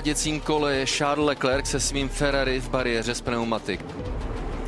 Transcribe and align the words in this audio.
zaváděcím 0.00 0.40
kole 0.40 0.74
je 0.74 0.86
Charles 0.86 1.26
Leclerc 1.26 1.66
se 1.66 1.80
svým 1.80 2.08
Ferrari 2.08 2.60
v 2.60 2.68
bariéře 2.68 3.14
z 3.14 3.20
pneumatik. 3.20 3.84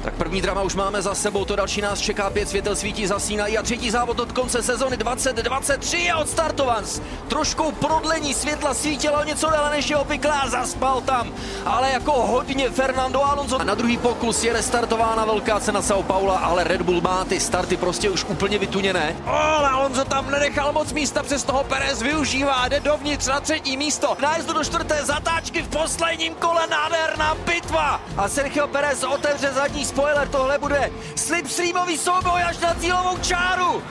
Tak 0.03 0.15
první 0.15 0.43
drama 0.43 0.63
už 0.63 0.75
máme 0.75 1.03
za 1.03 1.15
sebou, 1.15 1.45
to 1.45 1.57
další 1.57 1.81
nás 1.81 2.01
čeká, 2.01 2.31
pět 2.31 2.49
světel 2.49 2.77
svítí, 2.77 3.07
zasínají 3.07 3.59
a 3.59 3.63
třetí 3.63 3.91
závod 3.91 4.21
od 4.21 4.33
konce 4.33 4.63
sezony 4.63 4.97
2023 4.97 5.97
je 5.97 6.15
odstartovan. 6.15 6.85
Trošku 7.33 7.73
prodlení 7.73 8.35
světla 8.35 8.75
svítilo 8.75 9.25
něco 9.25 9.51
déle 9.51 9.71
než 9.71 9.91
je 9.91 9.97
obvyklé 9.97 10.33
a 10.33 10.49
zaspal 10.49 11.01
tam, 11.01 11.33
ale 11.67 11.91
jako 11.91 12.13
hodně 12.13 12.71
Fernando 12.71 13.25
Alonso. 13.25 13.61
A 13.61 13.65
na 13.65 13.75
druhý 13.75 13.99
pokus 13.99 14.45
je 14.45 14.53
restartována 14.53 15.25
velká 15.25 15.61
cena 15.61 15.81
São 15.81 16.03
Paula, 16.03 16.39
ale 16.39 16.65
Red 16.65 16.83
Bull 16.83 17.01
má 17.01 17.25
ty 17.25 17.41
starty 17.41 17.77
prostě 17.77 18.11
už 18.11 18.25
úplně 18.25 18.59
vytuněné. 18.59 19.17
O, 19.27 19.31
ale 19.31 19.69
Alonso 19.69 20.05
tam 20.05 20.31
nenechal 20.31 20.73
moc 20.73 20.93
místa, 20.93 21.23
přes 21.23 21.45
toho 21.45 21.65
Perez 21.65 22.03
využívá, 22.03 22.69
jde 22.69 22.81
dovnitř 22.81 23.27
na 23.27 23.41
třetí 23.41 23.77
místo. 23.77 24.17
Nájezdu 24.21 24.53
do 24.53 24.65
čtvrté 24.65 25.05
zatáčky 25.05 25.63
v 25.63 25.69
posledním 25.69 26.35
kole, 26.35 26.67
nádherná 26.67 27.35
bitva. 27.35 28.01
A 28.17 28.29
Sergio 28.29 28.67
Perez 28.67 29.05
otevře 29.05 29.53
zadní 29.53 29.85
spoiler, 29.85 30.29
tohle 30.29 30.59
bude 30.59 30.91
slipstreamový 31.17 31.99
souboj 31.99 32.43
až 32.43 32.59
na 32.59 32.75
cílovou 32.75 33.19
čáru. 33.19 33.83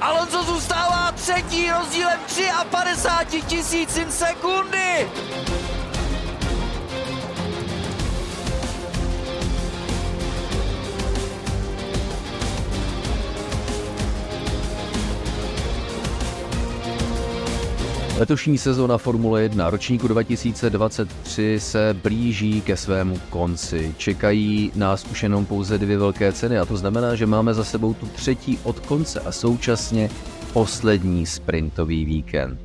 Alonso 0.00 0.42
zůstává 0.42 1.12
třetí 1.12 1.70
rozdílem 1.70 2.20
53 2.64 3.42
tisícin 3.42 4.10
sekundy. 4.10 5.10
Letošní 18.20 18.58
sezóna 18.58 18.98
Formule 18.98 19.42
1 19.42 19.70
ročníku 19.70 20.08
2023 20.08 21.60
se 21.60 21.96
blíží 22.02 22.60
ke 22.60 22.76
svému 22.76 23.18
konci. 23.30 23.94
Čekají 23.96 24.72
nás 24.74 25.04
už 25.04 25.22
jenom 25.22 25.46
pouze 25.46 25.78
dvě 25.78 25.98
velké 25.98 26.32
ceny 26.32 26.58
a 26.58 26.64
to 26.64 26.76
znamená, 26.76 27.14
že 27.14 27.26
máme 27.26 27.54
za 27.54 27.64
sebou 27.64 27.94
tu 27.94 28.06
třetí 28.06 28.58
od 28.62 28.80
konce 28.80 29.20
a 29.20 29.32
současně 29.32 30.10
poslední 30.52 31.26
sprintový 31.26 32.04
víkend. 32.04 32.60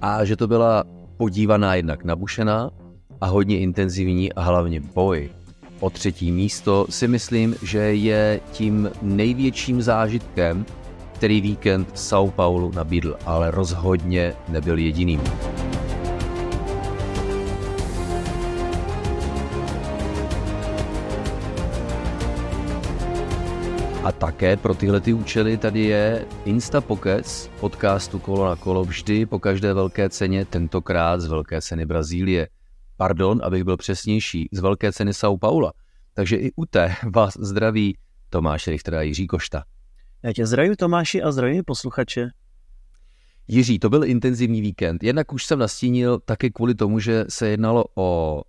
A 0.00 0.24
že 0.24 0.36
to 0.36 0.48
byla 0.48 0.84
podívaná 1.16 1.74
jednak 1.74 2.04
nabušená 2.04 2.70
a 3.20 3.26
hodně 3.26 3.58
intenzivní 3.58 4.32
a 4.32 4.42
hlavně 4.42 4.80
boj 4.80 5.30
o 5.80 5.90
třetí 5.90 6.32
místo 6.32 6.86
si 6.90 7.08
myslím, 7.08 7.56
že 7.62 7.78
je 7.78 8.40
tím 8.52 8.90
největším 9.02 9.82
zážitkem, 9.82 10.66
který 11.24 11.40
víkend 11.40 11.88
São 11.94 12.30
Paulo 12.30 12.70
nabídl, 12.74 13.16
ale 13.26 13.50
rozhodně 13.50 14.34
nebyl 14.48 14.78
jediným. 14.78 15.20
A 24.04 24.12
také 24.12 24.56
pro 24.56 24.74
tyhle 24.74 25.00
ty 25.00 25.12
účely 25.12 25.56
tady 25.56 25.80
je 25.80 26.26
Insta 26.44 26.80
Pokec 26.80 27.50
podcastu 27.60 28.18
Kolo 28.18 28.44
na 28.44 28.56
kolo 28.56 28.84
vždy 28.84 29.26
po 29.26 29.38
každé 29.38 29.74
velké 29.74 30.08
ceně, 30.08 30.44
tentokrát 30.44 31.20
z 31.20 31.26
velké 31.26 31.60
ceny 31.60 31.86
Brazílie. 31.86 32.48
Pardon, 32.96 33.40
abych 33.44 33.64
byl 33.64 33.76
přesnější, 33.76 34.48
z 34.52 34.60
velké 34.60 34.92
ceny 34.92 35.10
São 35.10 35.38
Paula. 35.38 35.72
Takže 36.14 36.36
i 36.36 36.52
u 36.56 36.66
té 36.66 36.94
vás 37.14 37.34
zdraví 37.40 37.96
Tomáš 38.30 38.66
Richter 38.66 38.94
a 38.94 39.02
Jiří 39.02 39.26
Košta. 39.26 39.64
Já 40.24 40.32
tě 40.32 40.46
zdravím 40.46 40.76
Tomáši 40.76 41.22
a 41.22 41.32
zdravím 41.32 41.64
posluchače. 41.64 42.30
Jiří, 43.48 43.78
to 43.78 43.90
byl 43.90 44.04
intenzivní 44.04 44.60
víkend. 44.60 45.04
Jednak 45.04 45.32
už 45.32 45.44
jsem 45.44 45.58
nastínil 45.58 46.18
taky 46.18 46.50
kvůli 46.50 46.74
tomu, 46.74 46.98
že 46.98 47.24
se 47.28 47.48
jednalo 47.48 47.84
o 47.94 48.42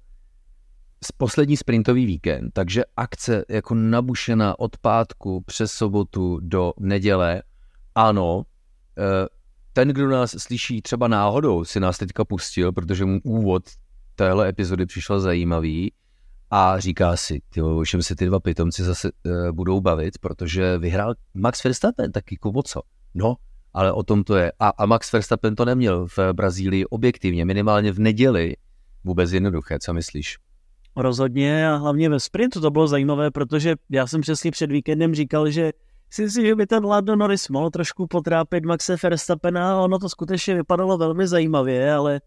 poslední 1.17 1.57
sprintový 1.57 2.05
víkend, 2.05 2.51
takže 2.53 2.83
akce 2.97 3.45
jako 3.49 3.75
nabušená 3.75 4.59
od 4.59 4.77
pátku 4.77 5.43
přes 5.45 5.71
sobotu 5.71 6.39
do 6.41 6.73
neděle. 6.79 7.43
Ano, 7.95 8.43
eh, 8.97 9.27
ten, 9.73 9.87
kdo 9.87 10.09
nás 10.09 10.35
slyší 10.37 10.81
třeba 10.81 11.07
náhodou, 11.07 11.65
si 11.65 11.79
nás 11.79 11.97
teďka 11.97 12.25
pustil, 12.25 12.71
protože 12.71 13.05
mu 13.05 13.19
úvod 13.23 13.63
téhle 14.15 14.49
epizody 14.49 14.85
přišel 14.85 15.19
zajímavý, 15.19 15.91
a 16.57 16.79
říká 16.79 17.17
si, 17.17 17.41
ty, 17.49 17.61
o 17.61 17.85
čem 17.85 18.01
se 18.01 18.15
ty 18.15 18.25
dva 18.25 18.39
pitomci 18.39 18.83
zase 18.83 19.11
uh, 19.11 19.51
budou 19.51 19.81
bavit, 19.81 20.17
protože 20.17 20.77
vyhrál 20.77 21.13
Max 21.33 21.63
Verstappen, 21.63 22.11
tak 22.11 22.31
jako 22.31 22.49
o 22.49 22.63
co? 22.63 22.81
No, 23.13 23.35
ale 23.73 23.91
o 23.91 24.03
tom 24.03 24.23
to 24.23 24.35
je. 24.35 24.51
A, 24.59 24.69
a 24.69 24.85
Max 24.85 25.11
Verstappen 25.11 25.55
to 25.55 25.65
neměl 25.65 26.07
v 26.07 26.19
Brazílii 26.33 26.85
objektivně, 26.85 27.45
minimálně 27.45 27.91
v 27.91 27.99
neděli. 27.99 28.55
Vůbec 29.03 29.31
jednoduché, 29.31 29.79
co 29.79 29.93
myslíš? 29.93 30.37
Rozhodně 30.95 31.69
a 31.69 31.75
hlavně 31.75 32.09
ve 32.09 32.19
sprintu 32.19 32.61
to 32.61 32.71
bylo 32.71 32.87
zajímavé, 32.87 33.31
protože 33.31 33.75
já 33.89 34.07
jsem 34.07 34.21
přesně 34.21 34.51
před 34.51 34.71
víkendem 34.71 35.15
říkal, 35.15 35.49
že 35.49 35.71
si 36.09 36.29
si, 36.29 36.45
že 36.45 36.55
by 36.55 36.67
ten 36.67 36.85
Lando 36.85 37.15
Norris 37.15 37.49
mohl 37.49 37.69
trošku 37.69 38.07
potrápit 38.07 38.65
Maxe 38.65 38.95
Verstappena 39.03 39.71
a 39.71 39.81
ono 39.81 39.99
to 39.99 40.09
skutečně 40.09 40.55
vypadalo 40.55 40.97
velmi 40.97 41.27
zajímavě, 41.27 41.93
ale 41.93 42.21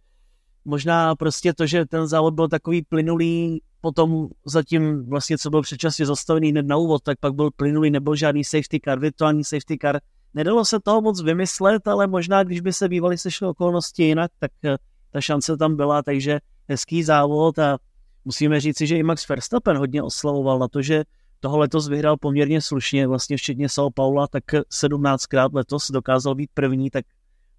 možná 0.69 1.17
prostě 1.17 1.53
to, 1.55 1.67
že 1.67 1.87
ten 1.87 2.07
závod 2.07 2.35
byl 2.35 2.49
takový 2.49 2.83
plynulý, 2.83 3.63
potom 3.81 4.29
zatím 4.47 5.07
vlastně, 5.09 5.39
co 5.39 5.51
byl 5.51 5.63
předčasně 5.63 6.07
zastavený 6.07 6.51
hned 6.51 6.67
na 6.67 6.77
úvod, 6.77 7.03
tak 7.03 7.19
pak 7.21 7.35
byl 7.35 7.51
plynulý, 7.57 7.91
nebyl 7.91 8.17
žádný 8.17 8.45
safety 8.45 8.81
car, 8.85 8.99
virtuální 8.99 9.45
safety 9.45 9.79
car. 9.83 10.01
Nedalo 10.35 10.65
se 10.65 10.81
toho 10.81 11.01
moc 11.01 11.23
vymyslet, 11.23 11.89
ale 11.89 12.07
možná, 12.07 12.43
když 12.43 12.61
by 12.61 12.73
se 12.73 12.89
bývaly 12.89 13.19
sešly 13.19 13.47
okolnosti 13.47 14.05
jinak, 14.05 14.31
tak 14.39 14.51
eh, 14.65 14.77
ta 15.11 15.21
šance 15.21 15.57
tam 15.57 15.77
byla, 15.77 16.03
takže 16.03 16.41
hezký 16.69 17.03
závod 17.03 17.59
a 17.59 17.79
musíme 18.25 18.61
říci, 18.61 18.87
že 18.87 18.97
i 18.97 19.03
Max 19.03 19.29
Verstappen 19.29 19.77
hodně 19.77 20.03
oslavoval 20.03 20.59
na 20.59 20.69
to, 20.69 20.83
že 20.83 21.05
toho 21.41 21.59
letos 21.59 21.89
vyhrál 21.89 22.17
poměrně 22.17 22.61
slušně, 22.61 23.07
vlastně 23.07 23.37
včetně 23.37 23.67
São 23.67 23.91
Paula, 23.95 24.27
tak 24.27 24.45
17krát 24.83 25.55
letos 25.55 25.91
dokázal 25.91 26.35
být 26.35 26.51
první, 26.55 26.91
tak 26.91 27.05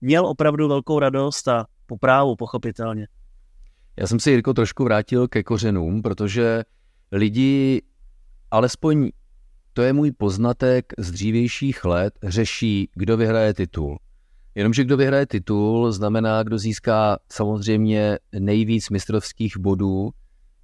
měl 0.02 0.26
opravdu 0.26 0.68
velkou 0.68 1.00
radost 1.00 1.48
a 1.48 1.66
po 1.90 1.98
právu, 1.98 2.36
pochopitelně. 2.36 3.08
Já 3.98 4.08
jsem 4.08 4.20
si, 4.20 4.32
Jirko, 4.32 4.54
trošku 4.54 4.84
vrátil 4.84 5.28
ke 5.28 5.44
kořenům, 5.44 6.02
protože 6.02 6.64
lidi, 7.12 7.82
alespoň 8.52 9.10
to 9.74 9.82
je 9.82 9.94
můj 9.94 10.12
poznatek 10.12 10.94
z 10.98 11.12
dřívějších 11.12 11.86
let, 11.86 12.14
řeší, 12.24 12.90
kdo 12.96 13.18
vyhraje 13.18 13.54
titul. 13.54 14.00
Jenomže 14.56 14.84
kdo 14.84 14.98
vyhraje 14.98 15.26
titul, 15.26 15.92
znamená, 15.92 16.44
kdo 16.44 16.58
získá 16.58 17.20
samozřejmě 17.32 18.20
nejvíc 18.40 18.90
mistrovských 18.90 19.58
bodů 19.58 20.10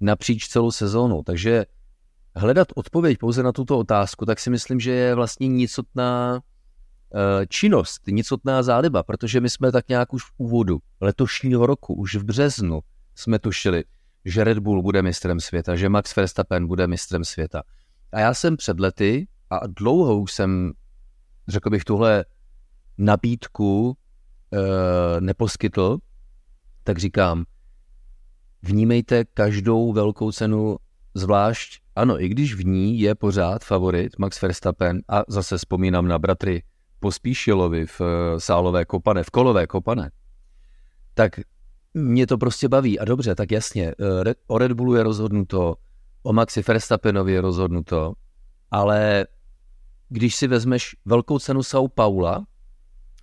napříč 0.00 0.48
celou 0.48 0.70
sezónu. 0.70 1.22
Takže 1.22 1.64
hledat 2.36 2.68
odpověď 2.74 3.18
pouze 3.18 3.42
na 3.42 3.52
tuto 3.52 3.78
otázku, 3.78 4.26
tak 4.26 4.40
si 4.40 4.50
myslím, 4.50 4.80
že 4.80 4.90
je 4.90 5.14
vlastně 5.14 5.48
nicotná 5.48 6.40
činnost, 7.48 8.02
nicotná 8.06 8.62
záliba, 8.62 9.02
protože 9.02 9.40
my 9.40 9.50
jsme 9.50 9.72
tak 9.72 9.88
nějak 9.88 10.14
už 10.14 10.24
v 10.24 10.30
úvodu 10.36 10.78
letošního 11.00 11.66
roku, 11.66 11.94
už 11.94 12.16
v 12.16 12.24
březnu 12.24 12.80
jsme 13.14 13.38
tušili, 13.38 13.84
že 14.24 14.44
Red 14.44 14.58
Bull 14.58 14.82
bude 14.82 15.02
mistrem 15.02 15.40
světa, 15.40 15.76
že 15.76 15.88
Max 15.88 16.16
Verstappen 16.16 16.66
bude 16.66 16.86
mistrem 16.86 17.24
světa. 17.24 17.62
A 18.12 18.20
já 18.20 18.34
jsem 18.34 18.56
před 18.56 18.80
lety 18.80 19.28
a 19.50 19.66
dlouho 19.66 20.20
už 20.20 20.32
jsem, 20.32 20.72
řekl 21.48 21.70
bych, 21.70 21.84
tuhle 21.84 22.24
nabídku 22.98 23.96
e, 24.52 25.20
neposkytl, 25.20 25.98
tak 26.84 26.98
říkám, 26.98 27.44
vnímejte 28.62 29.24
každou 29.24 29.92
velkou 29.92 30.32
cenu 30.32 30.76
zvlášť, 31.14 31.80
ano, 31.96 32.22
i 32.22 32.28
když 32.28 32.54
v 32.54 32.66
ní 32.66 33.00
je 33.00 33.14
pořád 33.14 33.64
favorit 33.64 34.18
Max 34.18 34.42
Verstappen 34.42 35.00
a 35.08 35.22
zase 35.28 35.58
vzpomínám 35.58 36.08
na 36.08 36.18
bratry 36.18 36.62
Pospíšilovi 37.00 37.86
v 37.86 38.00
eh, 38.00 38.40
Sálové 38.40 38.84
kopane, 38.84 39.22
v 39.22 39.30
Kolové 39.30 39.66
kopane, 39.66 40.10
tak 41.14 41.40
mě 41.94 42.26
to 42.26 42.38
prostě 42.38 42.68
baví. 42.68 42.98
A 42.98 43.04
dobře, 43.04 43.34
tak 43.34 43.50
jasně, 43.50 43.94
eh, 44.00 44.34
o 44.46 44.58
Red 44.58 44.72
Bullu 44.72 44.94
je 44.94 45.02
rozhodnuto, 45.02 45.74
o 46.22 46.32
Maxi 46.32 46.62
Verstappenovi 46.62 47.32
je 47.32 47.40
rozhodnuto, 47.40 48.12
ale 48.70 49.26
když 50.08 50.36
si 50.36 50.46
vezmeš 50.46 50.96
velkou 51.04 51.38
cenu 51.38 51.60
São 51.60 51.88
Paula, 51.88 52.46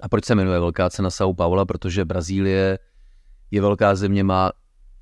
a 0.01 0.09
proč 0.09 0.25
se 0.25 0.35
jmenuje 0.35 0.59
velká 0.59 0.89
cena 0.89 1.09
São 1.09 1.35
Paula? 1.35 1.65
Protože 1.65 2.05
Brazílie 2.05 2.79
je 3.51 3.61
velká 3.61 3.95
země, 3.95 4.23
má 4.23 4.51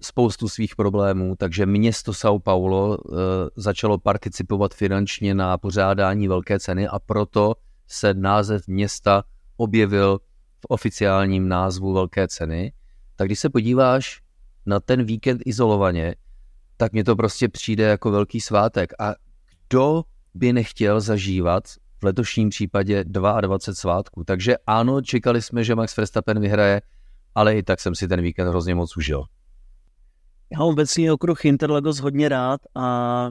spoustu 0.02 0.50
svých 0.50 0.76
problémů, 0.76 1.36
takže 1.38 1.66
město 1.66 2.12
São 2.12 2.40
Paulo 2.40 2.98
e, 2.98 2.98
začalo 3.56 3.98
participovat 3.98 4.74
finančně 4.74 5.34
na 5.34 5.58
pořádání 5.58 6.28
velké 6.28 6.60
ceny 6.60 6.88
a 6.88 7.00
proto 7.00 7.54
se 7.92 8.14
název 8.14 8.68
města 8.68 9.24
objevil 9.58 10.20
v 10.60 10.66
oficiálním 10.70 11.48
názvu 11.48 11.94
velké 11.94 12.28
ceny, 12.28 12.74
tak 13.16 13.28
když 13.28 13.40
se 13.40 13.50
podíváš 13.50 14.22
na 14.66 14.80
ten 14.80 15.04
víkend 15.04 15.42
izolovaně, 15.46 16.16
tak 16.78 16.94
mně 16.94 17.04
to 17.04 17.16
prostě 17.16 17.50
přijde 17.50 17.84
jako 17.84 18.12
velký 18.12 18.42
svátek. 18.42 18.94
A 19.00 19.14
kdo 19.68 20.04
by 20.34 20.54
nechtěl 20.54 21.02
zažívat 21.02 21.64
v 22.02 22.04
letošním 22.04 22.50
případě 22.50 23.04
22 23.04 23.74
svátků? 23.74 24.24
Takže 24.24 24.56
ano, 24.68 25.02
čekali 25.02 25.42
jsme, 25.42 25.64
že 25.64 25.76
Max 25.76 25.98
Verstappen 25.98 26.40
vyhraje, 26.40 26.82
ale 27.36 27.58
i 27.58 27.64
tak 27.64 27.80
jsem 27.80 27.96
si 27.96 28.08
ten 28.08 28.22
víkend 28.22 28.50
hrozně 28.50 28.76
moc 28.76 28.98
užil. 28.98 29.24
Já 30.52 30.60
mám 30.60 30.68
obecně 30.68 31.12
okruh 31.12 31.46
Interlagos 31.46 32.00
hodně 32.00 32.30
rád 32.30 32.62
a 32.76 33.30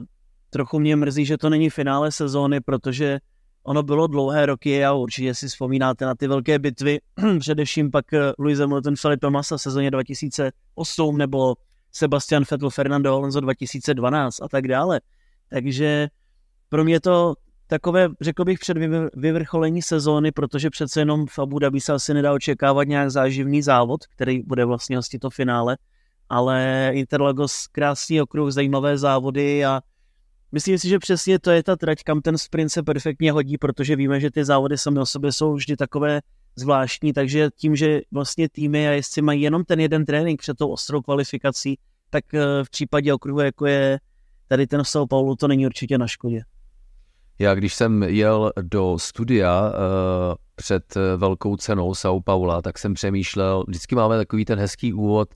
trochu 0.49 0.79
mě 0.79 0.95
mrzí, 0.95 1.25
že 1.25 1.37
to 1.37 1.49
není 1.49 1.69
finále 1.69 2.11
sezóny, 2.11 2.61
protože 2.61 3.19
ono 3.63 3.83
bylo 3.83 4.07
dlouhé 4.07 4.45
roky 4.45 4.85
a 4.85 4.93
určitě 4.93 5.35
si 5.35 5.47
vzpomínáte 5.47 6.05
na 6.05 6.15
ty 6.15 6.27
velké 6.27 6.59
bitvy, 6.59 6.99
především 7.39 7.91
pak 7.91 8.13
eh, 8.13 8.33
Luis 8.39 8.59
Hamilton, 8.59 8.95
Felipe 8.95 9.29
Massa 9.29 9.57
v 9.57 9.61
sezóně 9.61 9.91
2008 9.91 11.17
nebo 11.17 11.55
Sebastian 11.91 12.43
Vettel, 12.51 12.69
Fernando 12.69 13.13
Alonso 13.13 13.39
2012 13.39 14.41
a 14.41 14.47
tak 14.47 14.67
dále. 14.67 15.01
Takže 15.49 16.07
pro 16.69 16.83
mě 16.83 16.99
to 16.99 17.33
takové, 17.67 18.09
řekl 18.21 18.45
bych, 18.45 18.59
před 18.59 18.77
vyvrcholení 19.13 19.81
sezóny, 19.81 20.31
protože 20.31 20.69
přece 20.69 21.01
jenom 21.01 21.27
v 21.27 21.39
Abu 21.39 21.59
Dhabi 21.59 21.81
se 21.81 21.93
asi 21.93 22.13
nedá 22.13 22.33
očekávat 22.33 22.83
nějak 22.83 23.11
záživný 23.11 23.61
závod, 23.61 24.05
který 24.05 24.43
bude 24.43 24.65
vlastně 24.65 24.95
hostit 24.95 25.21
to 25.21 25.29
finále, 25.29 25.77
ale 26.29 26.89
Interlagos 26.93 27.67
krásný 27.67 28.21
okruh, 28.21 28.51
zajímavé 28.51 28.97
závody 28.97 29.65
a 29.65 29.81
myslím 30.51 30.77
si, 30.77 30.89
že 30.89 30.99
přesně 30.99 31.39
to 31.39 31.51
je 31.51 31.63
ta 31.63 31.75
trať, 31.75 32.03
kam 32.03 32.21
ten 32.21 32.37
sprint 32.37 32.71
se 32.71 32.83
perfektně 32.83 33.31
hodí, 33.31 33.57
protože 33.57 33.95
víme, 33.95 34.19
že 34.19 34.31
ty 34.31 34.45
závody 34.45 34.77
sami 34.77 34.99
o 34.99 35.05
sobě 35.05 35.31
jsou 35.31 35.53
vždy 35.53 35.75
takové 35.75 36.21
zvláštní, 36.55 37.13
takže 37.13 37.49
tím, 37.55 37.75
že 37.75 38.01
vlastně 38.11 38.49
týmy 38.49 38.87
a 38.87 38.91
jezdci 38.91 39.21
mají 39.21 39.41
jenom 39.41 39.63
ten 39.63 39.79
jeden 39.79 40.05
trénink 40.05 40.41
před 40.41 40.57
tou 40.57 40.69
ostrou 40.69 41.01
kvalifikací, 41.01 41.77
tak 42.09 42.33
eh, 42.33 42.63
v 42.63 42.69
případě 42.69 43.13
okruhu, 43.13 43.39
jako 43.39 43.65
je 43.65 43.99
tady 44.47 44.67
ten 44.67 44.81
São 44.81 45.07
Paulo, 45.07 45.35
to 45.35 45.47
není 45.47 45.65
určitě 45.65 45.97
na 45.97 46.07
škodě. 46.07 46.41
Já 47.39 47.55
když 47.55 47.73
jsem 47.73 48.03
jel 48.03 48.51
do 48.61 48.99
studia 48.99 49.61
uh, 49.61 49.75
před 50.55 50.97
velkou 51.17 51.57
cenou 51.57 51.91
São 51.91 52.21
Paula, 52.23 52.61
tak 52.61 52.77
jsem 52.77 52.93
přemýšlel, 52.93 53.63
vždycky 53.67 53.95
máme 53.95 54.17
takový 54.17 54.45
ten 54.45 54.59
hezký 54.59 54.93
úvod, 54.93 55.29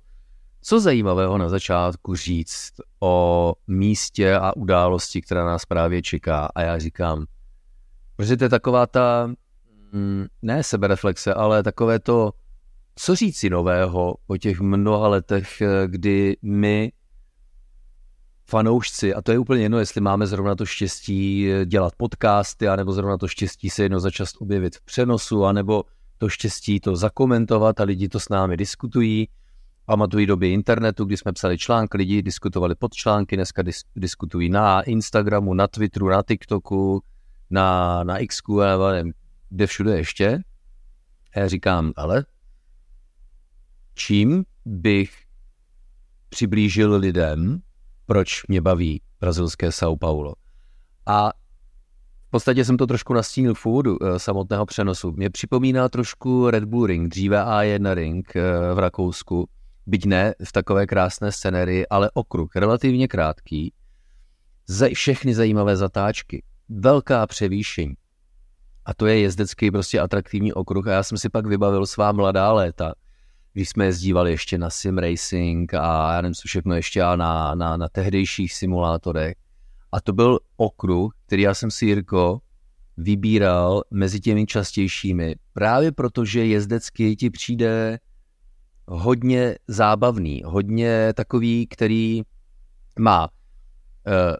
co 0.62 0.80
zajímavého 0.80 1.38
na 1.38 1.50
začátku 1.50 2.16
říct 2.16 2.72
o 3.06 3.54
místě 3.68 4.36
a 4.36 4.56
události, 4.56 5.22
která 5.22 5.46
nás 5.46 5.66
právě 5.66 6.02
čeká. 6.02 6.50
A 6.56 6.62
já 6.62 6.80
říkám, 6.80 7.26
protože 8.16 8.38
to 8.38 8.44
je 8.44 8.50
taková 8.50 8.88
ta, 8.88 9.32
mm, 9.92 10.26
ne 10.42 10.64
sebereflexe, 10.64 11.34
ale 11.34 11.64
takové 11.64 12.00
to, 12.00 12.32
co 12.96 13.16
říci 13.16 13.50
nového 13.50 14.16
po 14.28 14.38
těch 14.38 14.60
mnoha 14.60 15.08
letech, 15.08 15.62
kdy 15.88 16.38
my 16.42 16.92
fanoušci, 18.50 19.14
a 19.14 19.22
to 19.22 19.32
je 19.32 19.40
úplně 19.40 19.64
jedno, 19.64 19.80
jestli 19.80 20.02
máme 20.02 20.28
zrovna 20.28 20.56
to 20.56 20.66
štěstí 20.66 21.50
dělat 21.66 21.94
podcasty, 21.98 22.68
anebo 22.68 22.94
zrovna 22.94 23.18
to 23.18 23.28
štěstí 23.28 23.70
se 23.70 23.84
jedno 23.84 24.00
za 24.00 24.12
čas 24.12 24.32
objevit 24.40 24.76
v 24.76 24.86
přenosu, 24.86 25.46
anebo 25.46 25.84
to 26.18 26.30
štěstí 26.30 26.80
to 26.80 26.96
zakomentovat 26.96 27.80
a 27.80 27.84
lidi 27.84 28.10
to 28.10 28.20
s 28.20 28.30
námi 28.30 28.58
diskutují. 28.58 29.28
Pamatují 29.86 30.26
doby 30.26 30.54
internetu, 30.54 31.06
kdy 31.06 31.18
jsme 31.18 31.34
psali 31.34 31.58
články, 31.58 31.98
lidi 31.98 32.22
diskutovali 32.22 32.76
pod 32.76 32.94
články, 32.94 33.36
dneska 33.36 33.62
dis- 33.62 33.86
diskutují 33.96 34.50
na 34.50 34.82
Instagramu, 34.82 35.54
na 35.54 35.68
Twitteru, 35.68 36.10
na 36.10 36.24
TikToku, 36.24 37.02
na, 37.50 38.04
na 38.04 38.18
Xku, 38.28 38.60
nevím, 38.60 39.14
kde 39.50 39.68
všude 39.68 39.98
ještě. 39.98 40.40
A 41.36 41.40
já 41.40 41.48
říkám, 41.48 41.94
ale 41.96 42.26
čím 43.96 44.44
bych 44.66 45.12
přiblížil 46.30 46.96
lidem, 46.96 47.60
proč 48.06 48.48
mě 48.48 48.62
baví 48.62 49.02
brazilské 49.20 49.70
São 49.70 49.98
Paulo. 49.98 50.34
A 51.06 51.30
v 52.28 52.30
podstatě 52.30 52.66
jsem 52.66 52.78
to 52.78 52.88
trošku 52.88 53.14
nastínil 53.14 53.54
v 53.54 53.66
úvodu 53.66 53.98
e, 54.04 54.20
samotného 54.20 54.66
přenosu. 54.66 55.12
Mě 55.12 55.30
připomíná 55.30 55.90
trošku 55.90 56.50
Red 56.50 56.64
Bull 56.64 56.86
Ring, 56.86 57.10
dříve 57.10 57.44
A1 57.44 57.94
Ring 57.94 58.36
e, 58.36 58.42
v 58.74 58.80
Rakousku, 58.80 59.50
byť 59.88 60.06
ne 60.06 60.34
v 60.44 60.52
takové 60.52 60.88
krásné 60.88 61.32
scenérii, 61.32 61.88
ale 61.88 62.12
okruh, 62.14 62.56
relativně 62.56 63.08
krátký, 63.08 63.74
za 64.68 64.88
všechny 64.94 65.36
zajímavé 65.36 65.76
zatáčky, 65.76 66.44
velká 66.70 67.28
převýšení. 67.28 67.96
A 68.86 68.94
to 68.94 69.06
je 69.06 69.20
jezdecký 69.20 69.72
prostě 69.72 70.00
atraktivní 70.00 70.54
okruh 70.54 70.88
a 70.88 70.92
já 70.92 71.04
jsem 71.04 71.18
si 71.18 71.30
pak 71.30 71.46
vybavil 71.46 71.86
svá 71.86 72.12
mladá 72.12 72.52
léta, 72.52 72.94
když 73.54 73.70
jsme 73.70 73.86
jezdívali 73.86 74.32
ještě 74.32 74.58
na 74.58 74.70
sim 74.70 74.98
racing 74.98 75.74
a 75.74 76.14
já 76.14 76.22
nevím, 76.22 76.36
co 76.36 76.48
všechno 76.48 76.76
ještě 76.76 77.02
a 77.02 77.16
na, 77.16 77.56
na, 77.56 77.78
na 77.78 77.90
tehdejších 77.90 78.54
simulátorech. 78.54 79.36
A 79.92 80.02
to 80.02 80.14
byl 80.14 80.40
okruh, 80.58 81.14
který 81.26 81.42
já 81.42 81.54
jsem 81.54 81.72
si, 81.72 81.86
Jirko, 81.86 82.42
vybíral 82.98 83.84
mezi 83.92 84.20
těmi 84.20 84.46
častějšími, 84.46 85.36
právě 85.54 85.92
protože 85.92 86.46
jezdecky 86.46 87.16
ti 87.16 87.30
přijde 87.30 88.00
hodně 88.88 89.56
zábavný, 89.68 90.42
hodně 90.46 91.14
takový, 91.14 91.68
který 91.68 92.22
má 93.00 93.30
eh, 94.08 94.38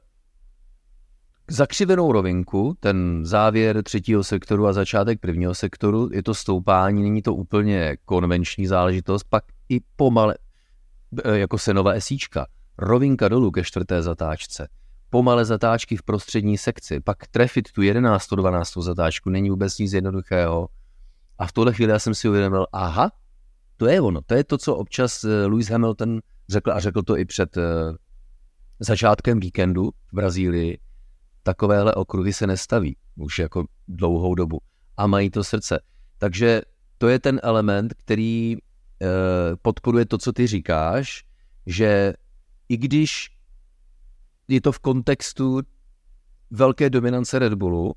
zakřivenou 1.48 2.12
rovinku, 2.12 2.76
ten 2.80 3.26
závěr 3.26 3.84
třetího 3.84 4.24
sektoru 4.24 4.68
a 4.68 4.74
začátek 4.74 5.20
prvního 5.20 5.56
sektoru, 5.56 6.10
je 6.14 6.24
to 6.24 6.34
stoupání, 6.34 7.04
není 7.04 7.22
to 7.22 7.34
úplně 7.34 7.98
konvenční 8.06 8.68
záležitost, 8.68 9.24
pak 9.24 9.44
i 9.70 9.80
pomale, 9.96 10.36
eh, 11.24 11.38
jako 11.38 11.58
se 11.58 11.74
nová 11.74 11.92
esíčka, 11.92 12.46
rovinka 12.78 13.28
dolů 13.28 13.52
ke 13.52 13.64
čtvrté 13.64 14.02
zatáčce, 14.02 14.68
pomale 15.10 15.46
zatáčky 15.46 15.98
v 15.98 16.04
prostřední 16.04 16.58
sekci, 16.58 17.00
pak 17.00 17.28
trefit 17.28 17.72
tu 17.72 17.82
11. 17.82 18.36
12. 18.36 18.84
zatáčku 18.84 19.30
není 19.30 19.50
vůbec 19.50 19.78
nic 19.78 19.94
jednoduchého. 19.94 20.68
A 21.38 21.48
v 21.48 21.52
tuhle 21.52 21.74
chvíli 21.74 21.92
já 21.92 22.00
jsem 22.00 22.16
si 22.16 22.30
uvědomil, 22.30 22.66
aha, 22.72 23.12
to 23.78 23.86
je 23.86 24.02
ono, 24.02 24.22
to 24.22 24.34
je 24.34 24.44
to, 24.44 24.58
co 24.58 24.76
občas 24.76 25.24
eh, 25.24 25.46
Lewis 25.46 25.70
Hamilton 25.70 26.22
řekl 26.50 26.72
a 26.72 26.80
řekl 26.80 27.02
to 27.02 27.18
i 27.18 27.26
před 27.26 27.58
eh, 27.58 27.62
začátkem 28.80 29.40
víkendu 29.40 29.92
v 30.08 30.14
Brazílii, 30.14 30.80
takovéhle 31.44 31.94
okruhy 31.96 32.34
se 32.34 32.48
nestaví 32.48 32.98
už 33.16 33.40
jako 33.40 33.66
dlouhou 33.88 34.36
dobu 34.36 34.62
a 34.98 35.08
mají 35.08 35.30
to 35.30 35.44
srdce. 35.44 35.80
Takže 36.18 36.62
to 36.98 37.08
je 37.08 37.20
ten 37.20 37.40
element, 37.44 37.94
který 37.94 38.58
eh, 38.58 39.08
podporuje 39.62 40.06
to, 40.06 40.18
co 40.18 40.34
ty 40.34 40.48
říkáš, 40.48 41.24
že 41.66 42.14
i 42.70 42.78
když 42.78 43.30
je 44.48 44.62
to 44.62 44.72
v 44.72 44.80
kontextu 44.80 45.62
velké 46.52 46.90
dominance 46.90 47.40
Red 47.40 47.54
Bullu, 47.54 47.94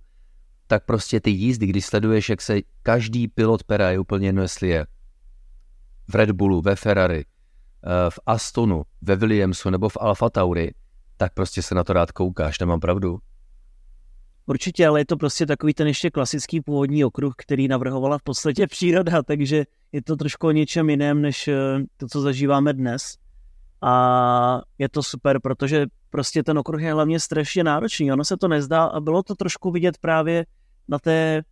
tak 0.67 0.85
prostě 0.85 1.21
ty 1.21 1.31
jízdy, 1.31 1.67
když 1.67 1.87
sleduješ, 1.87 2.29
jak 2.29 2.43
se 2.43 2.61
každý 2.83 3.29
pilot 3.29 3.65
pera, 3.65 3.91
je 3.91 3.99
úplně 3.99 4.29
jedno, 4.29 4.43
jestli 4.43 4.69
je 4.69 4.87
v 6.09 6.15
Red 6.15 6.31
Bullu, 6.31 6.61
ve 6.61 6.77
Ferrari, 6.77 7.25
eh, 7.25 8.11
v 8.11 8.21
Astonu, 8.27 8.83
ve 9.03 9.17
Williamsu 9.17 9.71
nebo 9.71 9.89
v 9.89 9.97
Alfa 10.01 10.31
Tauri, 10.31 10.75
tak 11.17 11.35
prostě 11.35 11.63
se 11.63 11.75
na 11.75 11.85
to 11.85 11.93
rád 11.93 12.13
koukáš, 12.13 12.59
nemám 12.59 12.81
pravdu. 12.81 13.19
Určitě, 14.47 14.87
ale 14.87 15.01
je 15.01 15.05
to 15.05 15.17
prostě 15.17 15.47
takový 15.47 15.75
ten 15.75 15.87
ještě 15.87 16.11
klasický 16.11 16.61
původní 16.61 17.05
okruh, 17.05 17.35
který 17.37 17.69
navrhovala 17.69 18.19
v 18.19 18.23
podstatě 18.23 18.67
příroda, 18.67 19.23
takže 19.27 19.65
je 19.93 20.03
to 20.03 20.17
trošku 20.17 20.47
o 20.47 20.51
něčem 20.51 20.91
jiném, 20.91 21.23
než 21.23 21.49
eh, 21.49 21.55
to, 21.97 22.07
co 22.09 22.21
zažíváme 22.21 22.73
dnes. 22.73 23.15
A 23.83 24.61
je 24.79 24.89
to 24.89 25.03
super, 25.03 25.41
protože 25.41 25.87
prostě 26.11 26.43
ten 26.43 26.59
okruh 26.59 26.83
je 26.83 26.93
hlavně 26.93 27.21
strašně 27.21 27.65
náročný. 27.65 28.13
Ono 28.13 28.25
se 28.25 28.37
to 28.37 28.49
nezdá 28.49 28.85
a 28.85 29.01
bylo 29.01 29.23
to 29.23 29.35
trošku 29.35 29.71
vidět 29.71 29.99
právě 29.99 30.47
na 30.89 30.99
té 30.99 31.43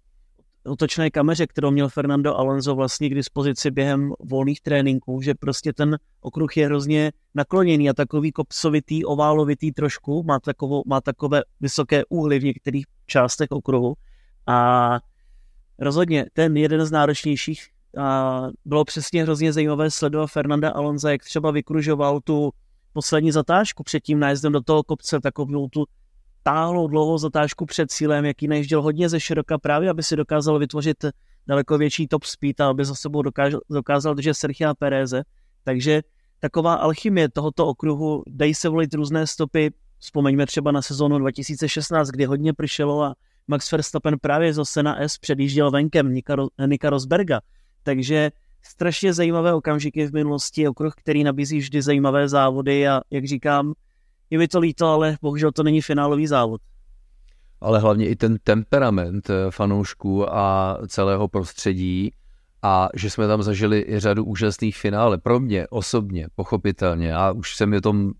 otočné 0.66 1.10
kameře, 1.10 1.46
kterou 1.46 1.70
měl 1.70 1.88
Fernando 1.88 2.38
Alonso 2.38 2.74
vlastně 2.74 3.08
k 3.08 3.14
dispozici 3.14 3.70
během 3.70 4.12
volných 4.20 4.60
tréninků, 4.60 5.20
že 5.22 5.34
prostě 5.34 5.72
ten 5.72 5.98
okruh 6.20 6.56
je 6.56 6.66
hrozně 6.66 7.12
nakloněný 7.34 7.90
a 7.90 7.94
takový 7.94 8.32
kopsovitý, 8.32 9.04
oválovitý 9.04 9.72
trošku, 9.72 10.22
má, 10.22 10.40
takovou, 10.40 10.82
má 10.86 11.00
takové 11.00 11.42
vysoké 11.60 12.02
úhly 12.08 12.38
v 12.38 12.44
některých 12.44 12.86
částech 13.06 13.48
okruhu. 13.50 13.94
A 14.46 15.00
rozhodně 15.78 16.26
ten 16.32 16.56
jeden 16.56 16.86
z 16.86 16.90
náročnějších 16.90 17.68
a 17.98 18.42
bylo 18.64 18.84
přesně 18.84 19.22
hrozně 19.22 19.52
zajímavé 19.52 19.90
sledovat 19.90 20.26
Fernanda 20.26 20.70
Alonso, 20.70 21.08
jak 21.08 21.24
třeba 21.24 21.50
vykružoval 21.50 22.20
tu 22.20 22.50
poslední 22.92 23.32
zatáčku 23.32 23.82
před 23.82 24.00
tím 24.00 24.18
nájezdem 24.18 24.52
do 24.52 24.60
toho 24.60 24.82
kopce, 24.82 25.20
takovou 25.20 25.68
tu 25.68 25.84
táhlou 26.46 26.88
dlouhou 26.88 27.18
zatáčku 27.18 27.66
před 27.66 27.90
cílem, 27.90 28.24
jaký 28.24 28.48
najížděl 28.48 28.82
hodně 28.82 29.08
ze 29.08 29.20
široka 29.20 29.58
právě, 29.58 29.90
aby 29.90 30.02
si 30.02 30.16
dokázal 30.16 30.58
vytvořit 30.58 31.04
daleko 31.46 31.78
větší 31.78 32.08
top 32.08 32.24
speed 32.24 32.60
a 32.60 32.68
aby 32.68 32.84
za 32.84 32.94
sebou 32.94 33.22
dokázal, 33.22 33.60
dokázal 33.70 34.14
držet 34.14 34.34
Sergio 34.34 34.74
Pereze. 34.78 35.22
Takže 35.64 36.02
taková 36.40 36.74
alchymie 36.74 37.28
tohoto 37.28 37.66
okruhu, 37.66 38.22
dají 38.26 38.54
se 38.54 38.68
volit 38.68 38.94
různé 38.94 39.26
stopy, 39.26 39.72
vzpomeňme 39.98 40.46
třeba 40.46 40.72
na 40.72 40.82
sezónu 40.82 41.18
2016, 41.18 42.08
kdy 42.08 42.24
hodně 42.24 42.52
pršelo 42.52 43.02
a 43.02 43.14
Max 43.48 43.72
Verstappen 43.72 44.14
právě 44.20 44.52
zase 44.52 44.82
na 44.82 45.02
S 45.02 45.18
předjížděl 45.18 45.70
venkem 45.70 46.12
Nika, 46.12 46.36
Nika 46.66 46.90
Rosberga. 46.90 47.40
Takže 47.82 48.30
strašně 48.62 49.12
zajímavé 49.12 49.54
okamžiky 49.54 50.06
v 50.06 50.12
minulosti, 50.12 50.68
okruh, 50.68 50.94
který 50.96 51.24
nabízí 51.24 51.58
vždy 51.58 51.82
zajímavé 51.82 52.28
závody 52.28 52.88
a 52.88 53.00
jak 53.10 53.24
říkám, 53.24 53.74
je 54.30 54.38
mi 54.38 54.48
to 54.48 54.58
líto, 54.60 54.86
ale 54.86 55.16
bohužel 55.22 55.52
to 55.52 55.62
není 55.62 55.82
finálový 55.82 56.26
závod. 56.26 56.60
Ale 57.60 57.78
hlavně 57.78 58.08
i 58.08 58.16
ten 58.16 58.36
temperament 58.44 59.30
eh, 59.30 59.50
fanoušků 59.50 60.34
a 60.34 60.78
celého 60.88 61.28
prostředí 61.28 62.12
a 62.62 62.88
že 62.94 63.10
jsme 63.10 63.26
tam 63.28 63.42
zažili 63.42 63.84
i 63.88 64.00
řadu 64.00 64.24
úžasných 64.24 64.76
finále. 64.76 65.18
Pro 65.18 65.40
mě 65.40 65.66
osobně, 65.70 66.28
pochopitelně, 66.34 67.14
a 67.14 67.30
už 67.30 67.56
jsem 67.56 67.72
je 67.72 67.80
tom, 67.80 68.12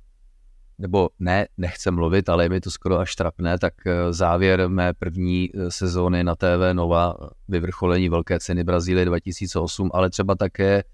nebo 0.78 1.08
ne, 1.18 1.46
nechcem 1.56 1.94
mluvit, 1.94 2.28
ale 2.28 2.44
je 2.44 2.48
mi 2.48 2.60
to 2.60 2.70
skoro 2.70 2.98
až 2.98 3.14
trapné, 3.14 3.58
tak 3.58 3.75
eh, 3.86 4.12
závěr 4.12 4.68
mé 4.68 4.92
první 4.94 5.50
eh, 5.54 5.70
sezóny 5.70 6.25
na 6.25 6.36
TV 6.36 6.72
Nova, 6.72 7.14
vyvrcholení 7.48 8.08
Velké 8.08 8.40
ceny 8.40 8.64
Brazílie 8.64 9.04
2008, 9.04 9.90
ale 9.94 10.10
třeba 10.10 10.34
také 10.34 10.84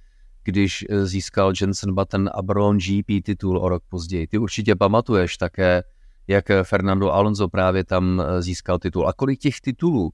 když 0.45 0.85
eh, 0.91 1.07
získal 1.07 1.53
Jensen 1.61 1.95
Button 1.95 2.31
a 2.35 2.43
Brown 2.43 2.79
GP 2.79 3.25
titul 3.25 3.59
o 3.59 3.69
rok 3.69 3.83
později. 3.89 4.27
Ty 4.27 4.39
určitě 4.39 4.77
pamatuješ 4.77 5.37
také, 5.37 5.83
jak 6.29 6.45
Fernando 6.63 7.13
Alonso 7.13 7.49
právě 7.49 7.85
tam 7.85 8.23
získal 8.39 8.79
titul. 8.79 9.09
A 9.09 9.13
kolik 9.13 9.41
těch 9.41 9.61
titulů 9.61 10.13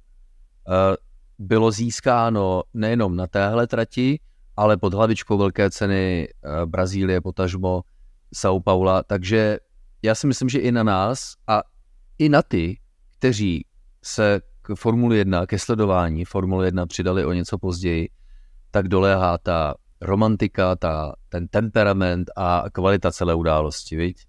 bylo 1.38 1.70
získáno 1.70 2.62
nejenom 2.74 3.16
na 3.16 3.26
téhle 3.26 3.66
trati, 3.66 4.20
ale 4.56 4.76
pod 4.76 4.94
hlavičkou 4.94 5.38
velké 5.38 5.70
ceny 5.70 6.28
eh, 6.28 6.66
Brazílie, 6.66 7.20
potažmo 7.20 7.82
São 8.34 8.62
Paula. 8.62 9.02
Takže 9.02 9.58
já 10.02 10.14
si 10.14 10.26
myslím, 10.26 10.48
že 10.48 10.58
i 10.58 10.72
na 10.72 10.82
nás 10.82 11.34
a 11.46 11.62
i 12.18 12.28
na 12.28 12.42
ty, 12.42 12.78
kteří 13.18 13.64
se 14.02 14.40
k 14.62 14.74
Formuli 14.74 15.18
1, 15.18 15.46
ke 15.46 15.58
sledování 15.58 16.24
Formule 16.24 16.66
1 16.66 16.86
přidali 16.86 17.24
o 17.24 17.32
něco 17.32 17.58
později, 17.58 18.08
tak 18.70 18.88
doléhá 18.88 19.38
ta 19.38 19.74
romantika, 20.00 20.76
ta, 20.76 21.14
ten 21.28 21.48
temperament 21.48 22.30
a 22.36 22.64
kvalita 22.72 23.12
celé 23.12 23.34
události, 23.34 23.96
viď? 23.96 24.26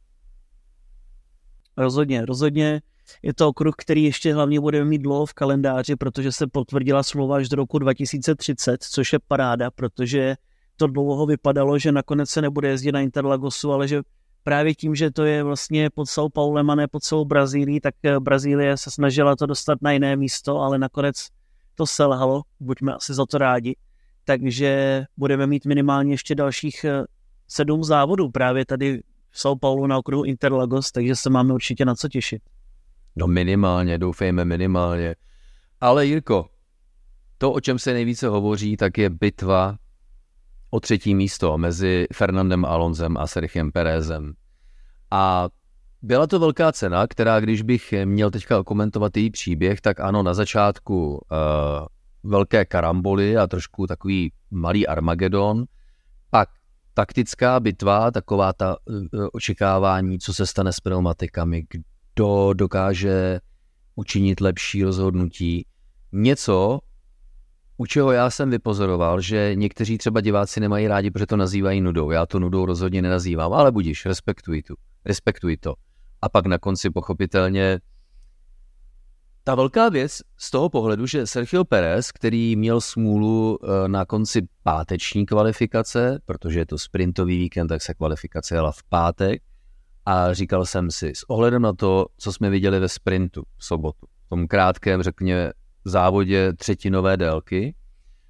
Rozhodně, 1.77 2.25
rozhodně 2.25 2.81
je 3.23 3.33
to 3.33 3.47
okruh, 3.47 3.75
který 3.77 4.03
ještě 4.03 4.33
hlavně 4.33 4.59
budeme 4.59 4.85
mít 4.85 5.01
dlouho 5.01 5.25
v 5.25 5.33
kalendáři, 5.33 5.95
protože 5.95 6.31
se 6.31 6.47
potvrdila 6.47 7.03
smlouva 7.03 7.35
až 7.35 7.49
do 7.49 7.55
roku 7.55 7.79
2030, 7.79 8.83
což 8.83 9.13
je 9.13 9.19
paráda, 9.27 9.71
protože 9.71 10.35
to 10.77 10.87
dlouho 10.87 11.25
vypadalo, 11.25 11.79
že 11.79 11.91
nakonec 11.91 12.29
se 12.29 12.41
nebude 12.41 12.69
jezdit 12.69 12.91
na 12.91 13.01
Interlagosu, 13.01 13.71
ale 13.71 13.87
že 13.87 14.01
právě 14.43 14.75
tím, 14.75 14.95
že 14.95 15.11
to 15.11 15.25
je 15.25 15.43
vlastně 15.43 15.89
pod 15.89 16.07
São 16.07 16.29
Paulem 16.29 16.69
a 16.69 16.75
ne 16.75 16.87
pod 16.87 17.03
celou 17.03 17.25
Brazílií, 17.25 17.79
tak 17.79 17.95
eh, 18.03 18.19
Brazílie 18.19 18.77
se 18.77 18.91
snažila 18.91 19.35
to 19.35 19.45
dostat 19.45 19.81
na 19.81 19.91
jiné 19.91 20.15
místo, 20.15 20.57
ale 20.57 20.79
nakonec 20.79 21.27
to 21.75 21.87
selhalo, 21.87 22.41
buďme 22.59 22.93
asi 22.93 23.13
za 23.13 23.25
to 23.25 23.37
rádi. 23.37 23.75
Takže 24.29 25.03
budeme 25.17 25.47
mít 25.47 25.65
minimálně 25.65 26.13
ještě 26.13 26.35
dalších 26.35 26.83
eh, 26.83 27.03
sedm 27.47 27.83
závodů 27.83 28.29
právě 28.29 28.65
tady 28.65 29.01
v 29.31 29.37
São 29.37 29.59
Paulo 29.59 29.87
na 29.87 29.97
okruhu 29.97 30.23
Interlagos, 30.23 30.91
takže 30.91 31.15
se 31.15 31.29
máme 31.29 31.53
určitě 31.53 31.85
na 31.85 31.95
co 31.95 32.07
těšit. 32.07 32.41
No 33.15 33.27
minimálně, 33.27 33.97
doufejme 33.97 34.45
minimálně. 34.45 35.15
Ale 35.81 36.05
Jirko, 36.05 36.49
to, 37.37 37.51
o 37.51 37.59
čem 37.59 37.79
se 37.79 37.93
nejvíce 37.93 38.27
hovoří, 38.27 38.77
tak 38.77 38.97
je 38.97 39.09
bitva 39.09 39.77
o 40.69 40.79
třetí 40.79 41.15
místo 41.15 41.57
mezi 41.57 42.07
Fernandem 42.13 42.65
Alonzem 42.65 43.17
a 43.17 43.27
Sergiem 43.27 43.71
Perezem. 43.71 44.33
A 45.11 45.49
byla 46.01 46.27
to 46.27 46.39
velká 46.39 46.71
cena, 46.71 47.07
která, 47.07 47.39
když 47.39 47.61
bych 47.61 47.93
měl 48.05 48.31
teďka 48.31 48.63
komentovat 48.63 49.17
její 49.17 49.31
příběh, 49.31 49.81
tak 49.81 49.99
ano, 49.99 50.23
na 50.23 50.33
začátku 50.33 51.09
uh, 51.31 51.87
velké 52.23 52.65
karamboly 52.65 53.37
a 53.37 53.47
trošku 53.47 53.87
takový 53.87 54.31
malý 54.51 54.87
Armagedon, 54.87 55.65
pak 56.29 56.49
taktická 56.93 57.59
bitva, 57.59 58.11
taková 58.11 58.53
ta 58.53 58.77
uh, 58.85 59.27
očekávání, 59.33 60.19
co 60.19 60.33
se 60.33 60.45
stane 60.45 60.73
s 60.73 60.79
pneumatikami, 60.79 61.63
kdo 61.69 62.53
dokáže 62.53 63.39
učinit 63.95 64.41
lepší 64.41 64.83
rozhodnutí. 64.83 65.65
Něco, 66.11 66.79
u 67.77 67.85
čeho 67.85 68.11
já 68.11 68.29
jsem 68.29 68.49
vypozoroval, 68.49 69.21
že 69.21 69.51
někteří 69.55 69.97
třeba 69.97 70.21
diváci 70.21 70.59
nemají 70.59 70.87
rádi, 70.87 71.11
protože 71.11 71.25
to 71.25 71.37
nazývají 71.37 71.81
nudou. 71.81 72.11
Já 72.11 72.25
to 72.25 72.39
nudou 72.39 72.65
rozhodně 72.65 73.01
nenazývám, 73.01 73.53
ale 73.53 73.71
budíš, 73.71 74.05
respektuj, 74.05 74.63
tu, 74.63 74.75
respektuj 75.05 75.57
to. 75.57 75.73
A 76.21 76.29
pak 76.29 76.45
na 76.45 76.57
konci 76.57 76.89
pochopitelně 76.89 77.79
ta 79.49 79.55
velká 79.55 79.89
věc 79.89 80.21
z 80.37 80.51
toho 80.51 80.69
pohledu, 80.69 81.05
že 81.05 81.27
Sergio 81.27 81.65
Perez, 81.65 82.11
který 82.11 82.55
měl 82.55 82.81
smůlu 82.81 83.59
eh, 83.63 83.87
na 83.87 84.05
konci 84.05 84.41
páteční 84.63 85.25
kvalifikace, 85.25 86.19
protože 86.25 86.59
je 86.59 86.65
to 86.65 86.77
sprintový 86.77 87.37
víkend, 87.37 87.67
tak 87.67 87.81
se 87.81 87.93
kvalifikace 87.93 88.55
jela 88.55 88.71
v 88.71 88.83
pátek, 88.83 89.41
a 90.05 90.33
říkal 90.33 90.65
jsem 90.65 90.91
si, 90.91 91.11
s 91.15 91.29
ohledem 91.29 91.61
na 91.61 91.73
to, 91.73 92.05
co 92.17 92.33
jsme 92.33 92.49
viděli 92.49 92.79
ve 92.79 92.89
sprintu 92.89 93.43
v 93.57 93.65
sobotu, 93.65 94.07
v 94.25 94.29
tom 94.29 94.47
krátkém, 94.47 95.03
řekněme, 95.03 95.51
závodě 95.85 96.53
třetinové 96.53 97.17
délky, 97.17 97.75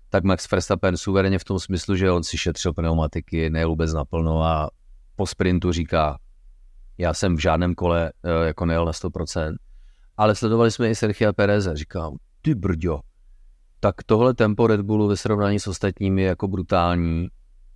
tak 0.09 0.23
Max 0.23 0.51
Verstappen 0.51 0.97
suverénně 0.97 1.39
v 1.39 1.43
tom 1.43 1.59
smyslu, 1.59 1.95
že 1.95 2.11
on 2.11 2.23
si 2.23 2.37
šetřil 2.37 2.73
pneumatiky, 2.73 3.49
nejel 3.49 3.69
vůbec 3.69 3.93
naplno 3.93 4.43
a 4.43 4.69
po 5.15 5.27
sprintu 5.27 5.71
říká, 5.71 6.17
já 6.97 7.13
jsem 7.13 7.35
v 7.35 7.39
žádném 7.39 7.75
kole 7.75 8.11
eh, 8.23 8.47
jako 8.47 8.65
nejel 8.65 8.85
na 8.85 8.91
100%, 8.91 9.55
ale 10.19 10.35
sledovali 10.35 10.71
jsme 10.71 10.89
i 10.89 10.95
Sergio 10.95 11.33
Pereze, 11.33 11.75
říkám, 11.75 12.17
ty 12.41 12.55
brďo, 12.55 12.99
tak 13.79 14.03
tohle 14.03 14.33
tempo 14.33 14.67
Red 14.67 14.81
Bullu 14.81 15.07
ve 15.07 15.17
srovnání 15.17 15.59
s 15.59 15.67
ostatními 15.67 16.21
je 16.21 16.27
jako 16.27 16.47
brutální 16.47 17.27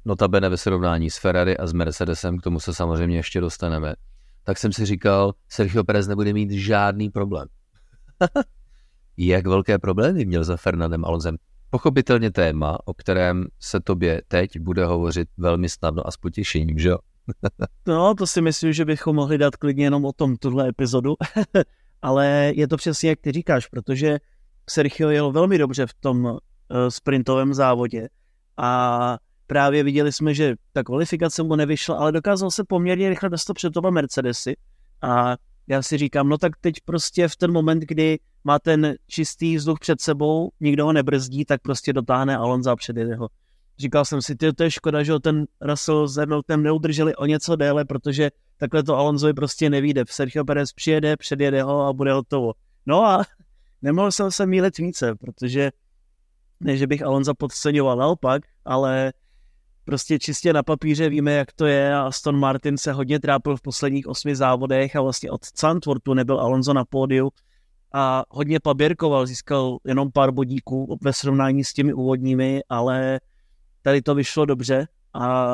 notabene 0.06 0.50
ve 0.50 0.58
srovnání 0.58 1.10
s 1.10 1.18
Ferrari 1.18 1.58
a 1.58 1.68
s 1.68 1.74
Mercedesem, 1.74 2.38
k 2.38 2.42
tomu 2.42 2.60
se 2.60 2.74
samozřejmě 2.74 3.18
ještě 3.18 3.42
dostaneme, 3.42 3.94
tak 4.44 4.58
jsem 4.58 4.74
si 4.74 4.86
říkal, 4.86 5.34
Sergio 5.50 5.84
Perez 5.84 6.08
nebude 6.08 6.34
mít 6.34 6.52
žádný 6.52 7.10
problém. 7.10 7.48
Jak 9.18 9.48
velké 9.48 9.80
problémy 9.80 10.26
měl 10.26 10.44
za 10.44 10.58
Fernandem 10.58 11.06
Alonzem? 11.06 11.36
Pochopitelně 11.70 12.32
téma, 12.32 12.78
o 12.86 12.94
kterém 12.94 13.46
se 13.60 13.80
tobě 13.80 14.22
teď 14.28 14.60
bude 14.60 14.86
hovořit 14.86 15.30
velmi 15.38 15.70
snadno 15.70 16.08
a 16.08 16.12
s 16.12 16.18
potěšením, 16.18 16.80
že 16.80 16.90
jo? 16.90 16.98
no, 17.88 18.16
to 18.16 18.28
si 18.28 18.42
myslím, 18.42 18.74
že 18.74 18.86
bychom 18.86 19.16
mohli 19.16 19.38
dát 19.38 19.56
klidně 19.56 19.86
jenom 19.86 20.06
o 20.06 20.14
tom 20.14 20.36
tuhle 20.36 20.70
epizodu, 20.70 21.16
ale 22.04 22.52
je 22.56 22.68
to 22.68 22.78
přesně 22.78 23.10
jak 23.10 23.20
ty 23.22 23.32
říkáš, 23.32 23.68
protože 23.68 24.20
Sergio 24.70 25.10
jel 25.10 25.32
velmi 25.32 25.58
dobře 25.58 25.86
v 25.86 25.94
tom 25.94 26.26
uh, 26.26 26.38
sprintovém 26.90 27.54
závodě 27.54 28.10
a 28.58 29.18
právě 29.48 29.84
viděli 29.84 30.12
jsme, 30.12 30.34
že 30.34 30.56
ta 30.74 30.84
kvalifikace 30.84 31.44
mu 31.44 31.56
nevyšla, 31.56 31.98
ale 31.98 32.12
dokázal 32.12 32.52
se 32.52 32.64
poměrně 32.64 33.10
rychle 33.10 33.30
dostat 33.30 33.54
před 33.54 33.74
toba 33.74 33.90
Mercedesy 33.90 34.56
a 35.02 35.38
já 35.68 35.82
si 35.82 35.98
říkám, 35.98 36.30
no 36.30 36.38
tak 36.38 36.52
teď 36.62 36.76
prostě 36.86 37.28
v 37.28 37.36
ten 37.36 37.52
moment, 37.52 37.80
kdy 37.80 38.20
má 38.44 38.60
ten 38.60 38.96
čistý 39.08 39.56
vzduch 39.56 39.80
před 39.80 40.02
sebou, 40.02 40.50
nikdo 40.60 40.86
ho 40.86 40.94
nebrzdí, 40.94 41.46
tak 41.46 41.62
prostě 41.62 41.94
dotáhne 41.94 42.38
Alonso 42.38 42.72
a 42.72 42.76
předjede 42.76 43.16
ho. 43.16 43.28
Říkal 43.80 44.06
jsem 44.06 44.22
si, 44.22 44.36
ty, 44.36 44.54
to 44.54 44.64
je 44.64 44.72
škoda, 44.72 45.04
že 45.04 45.20
ten 45.20 45.46
Russell 45.62 46.08
s 46.08 46.16
Hamiltonem 46.16 46.64
neudrželi 46.64 47.16
o 47.16 47.26
něco 47.26 47.56
déle, 47.56 47.86
protože 47.86 48.30
takhle 48.58 48.84
to 48.84 48.96
Alonsovi 48.96 49.34
prostě 49.34 49.70
nevíde. 49.70 50.04
Sergio 50.10 50.46
Perez 50.46 50.74
přijede, 50.74 51.18
předjede 51.18 51.64
ho 51.64 51.82
a 51.82 51.94
bude 51.94 52.14
hotovo. 52.14 52.54
No 52.86 53.06
a 53.06 53.24
nemohl 53.82 54.12
jsem 54.12 54.32
se 54.32 54.46
mílit 54.46 54.78
více, 54.78 55.16
protože 55.16 55.72
ne, 56.60 56.78
že 56.78 56.88
bych 56.88 57.02
Alonso 57.02 57.34
podceňoval, 57.36 57.98
naopak, 57.98 58.42
ale 58.66 59.14
prostě 59.86 60.20
čistě 60.20 60.54
na 60.54 60.64
papíře 60.64 61.10
víme, 61.10 61.32
jak 61.32 61.52
to 61.52 61.66
je 61.66 61.96
a 61.96 62.02
Aston 62.02 62.40
Martin 62.40 62.78
se 62.78 62.94
hodně 62.94 63.20
trápil 63.20 63.58
v 63.58 63.62
posledních 63.62 64.08
osmi 64.08 64.36
závodech 64.36 64.96
a 64.96 65.02
vlastně 65.02 65.32
od 65.32 65.42
Sandwortu 65.56 66.14
nebyl 66.14 66.40
Alonso 66.40 66.74
na 66.74 66.86
pódiu 66.86 67.30
a 67.94 68.24
hodně 68.30 68.60
paběrkoval, 68.60 69.26
získal 69.26 69.78
jenom 69.86 70.12
pár 70.12 70.32
bodíků 70.32 70.98
ve 71.02 71.14
srovnání 71.14 71.64
s 71.64 71.74
těmi 71.74 71.94
úvodními, 71.94 72.62
ale 72.70 73.20
tady 73.82 74.02
to 74.02 74.16
vyšlo 74.16 74.46
dobře 74.46 74.88
a 75.14 75.48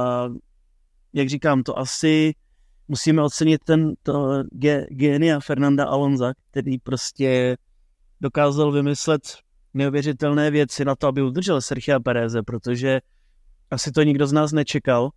jak 1.14 1.30
říkám, 1.30 1.64
to 1.64 1.80
asi 1.80 2.34
musíme 2.90 3.22
ocenit 3.22 3.64
ten 3.64 3.94
to 4.04 4.44
ge, 4.52 4.86
genia 4.90 5.40
Fernanda 5.40 5.86
Alonza, 5.86 6.34
který 6.52 6.78
prostě 6.78 7.58
dokázal 8.22 8.72
vymyslet 8.72 9.22
neuvěřitelné 9.74 10.52
věci 10.52 10.86
na 10.86 10.96
to, 10.96 11.08
aby 11.08 11.22
udržel 11.22 11.62
Sergio 11.62 12.00
Pereze, 12.00 12.44
protože 12.44 13.02
asi 13.72 13.92
to 13.92 14.04
nikdo 14.04 14.28
z 14.28 14.34
nás 14.34 14.52
nečekal. 14.52 15.10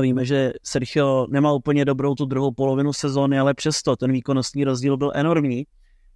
Víme, 0.00 0.24
že 0.24 0.52
Sergio 0.62 1.26
nemá 1.30 1.52
úplně 1.52 1.84
dobrou 1.84 2.14
tu 2.14 2.24
druhou 2.24 2.52
polovinu 2.52 2.92
sezóny, 2.92 3.38
ale 3.38 3.54
přesto 3.54 3.96
ten 3.96 4.12
výkonnostní 4.12 4.64
rozdíl 4.64 4.96
byl 4.96 5.12
enormní. 5.14 5.66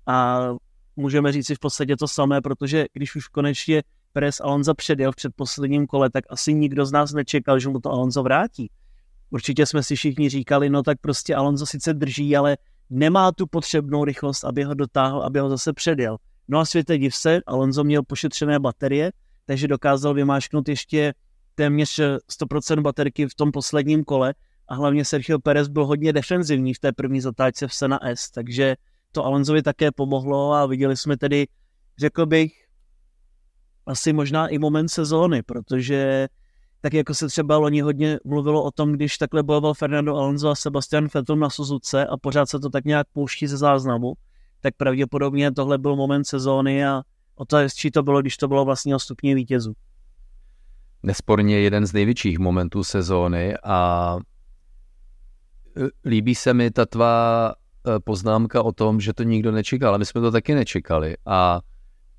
A 0.06 0.48
můžeme 0.96 1.32
říct 1.32 1.46
si 1.46 1.54
v 1.54 1.58
podstatě 1.58 1.96
to 1.96 2.08
samé, 2.08 2.40
protože 2.40 2.86
když 2.92 3.16
už 3.16 3.28
konečně 3.28 3.82
Perez 4.12 4.40
Alonso 4.40 4.74
předjel 4.74 5.12
v 5.12 5.16
předposledním 5.16 5.86
kole, 5.86 6.10
tak 6.10 6.24
asi 6.30 6.54
nikdo 6.54 6.86
z 6.86 6.92
nás 6.92 7.12
nečekal, 7.12 7.58
že 7.58 7.68
mu 7.68 7.80
to 7.80 7.90
Alonso 7.90 8.22
vrátí. 8.22 8.70
Určitě 9.32 9.66
jsme 9.66 9.82
si 9.82 9.96
všichni 9.96 10.28
říkali, 10.28 10.70
no 10.70 10.82
tak 10.82 10.98
prostě 11.00 11.34
Alonso 11.34 11.66
sice 11.66 11.94
drží, 11.94 12.36
ale 12.36 12.56
nemá 12.90 13.32
tu 13.32 13.46
potřebnou 13.46 14.04
rychlost, 14.04 14.44
aby 14.44 14.64
ho 14.64 14.74
dotáhl, 14.74 15.22
aby 15.22 15.38
ho 15.38 15.48
zase 15.48 15.72
předjel. 15.72 16.16
No 16.48 16.58
a 16.58 16.64
světe 16.64 16.98
div 16.98 17.16
se, 17.16 17.40
Alonso 17.46 17.84
měl 17.84 18.02
pošetřené 18.02 18.58
baterie, 18.58 19.12
takže 19.46 19.68
dokázal 19.68 20.14
vymášknout 20.14 20.68
ještě 20.68 21.14
téměř 21.54 22.00
100% 22.42 22.80
baterky 22.80 23.28
v 23.28 23.34
tom 23.34 23.52
posledním 23.52 24.04
kole 24.04 24.34
a 24.68 24.74
hlavně 24.74 25.04
Sergio 25.04 25.38
Perez 25.38 25.68
byl 25.68 25.86
hodně 25.86 26.12
defenzivní 26.12 26.74
v 26.74 26.78
té 26.78 26.92
první 26.92 27.20
zatáčce 27.20 27.68
v 27.68 27.74
Sena 27.74 27.98
S, 28.02 28.30
takže 28.30 28.76
to 29.12 29.24
Alonsovi 29.24 29.62
také 29.62 29.92
pomohlo 29.92 30.52
a 30.52 30.66
viděli 30.66 30.96
jsme 30.96 31.16
tedy, 31.16 31.46
řekl 31.98 32.26
bych, 32.26 32.52
asi 33.86 34.12
možná 34.12 34.48
i 34.48 34.58
moment 34.58 34.88
sezóny, 34.88 35.42
protože 35.42 36.28
tak 36.82 36.94
jako 36.94 37.14
se 37.14 37.28
třeba 37.28 37.56
loni 37.56 37.80
hodně 37.80 38.18
mluvilo 38.24 38.62
o 38.62 38.70
tom, 38.70 38.92
když 38.92 39.18
takhle 39.18 39.42
bojoval 39.42 39.74
Fernando 39.74 40.16
Alonso 40.16 40.48
a 40.48 40.54
Sebastian 40.54 41.08
Vettel 41.14 41.36
na 41.36 41.50
Suzuce 41.50 42.06
a 42.06 42.16
pořád 42.16 42.46
se 42.48 42.58
to 42.58 42.70
tak 42.70 42.84
nějak 42.84 43.06
pouští 43.12 43.46
ze 43.46 43.56
záznamu, 43.56 44.14
tak 44.60 44.74
pravděpodobně 44.76 45.52
tohle 45.52 45.78
byl 45.78 45.96
moment 45.96 46.24
sezóny 46.24 46.86
a 46.86 47.02
o 47.34 47.44
to 47.44 47.56
hezčí 47.56 47.90
to 47.90 48.02
bylo, 48.02 48.20
když 48.20 48.36
to 48.36 48.48
bylo 48.48 48.64
vlastně 48.64 48.94
o 48.96 48.98
stupně 48.98 49.34
vítězů. 49.34 49.72
Nesporně 51.02 51.58
jeden 51.58 51.86
z 51.86 51.92
největších 51.92 52.38
momentů 52.38 52.84
sezóny 52.84 53.56
a 53.64 54.16
e, 55.76 56.08
líbí 56.08 56.34
se 56.34 56.54
mi 56.54 56.70
ta 56.70 56.86
tvá 56.86 57.48
e, 57.52 58.00
poznámka 58.00 58.62
o 58.62 58.72
tom, 58.72 59.00
že 59.00 59.12
to 59.12 59.22
nikdo 59.22 59.52
nečekal, 59.52 59.88
ale 59.88 59.98
my 59.98 60.06
jsme 60.06 60.20
to 60.20 60.30
taky 60.30 60.54
nečekali 60.54 61.16
a 61.26 61.60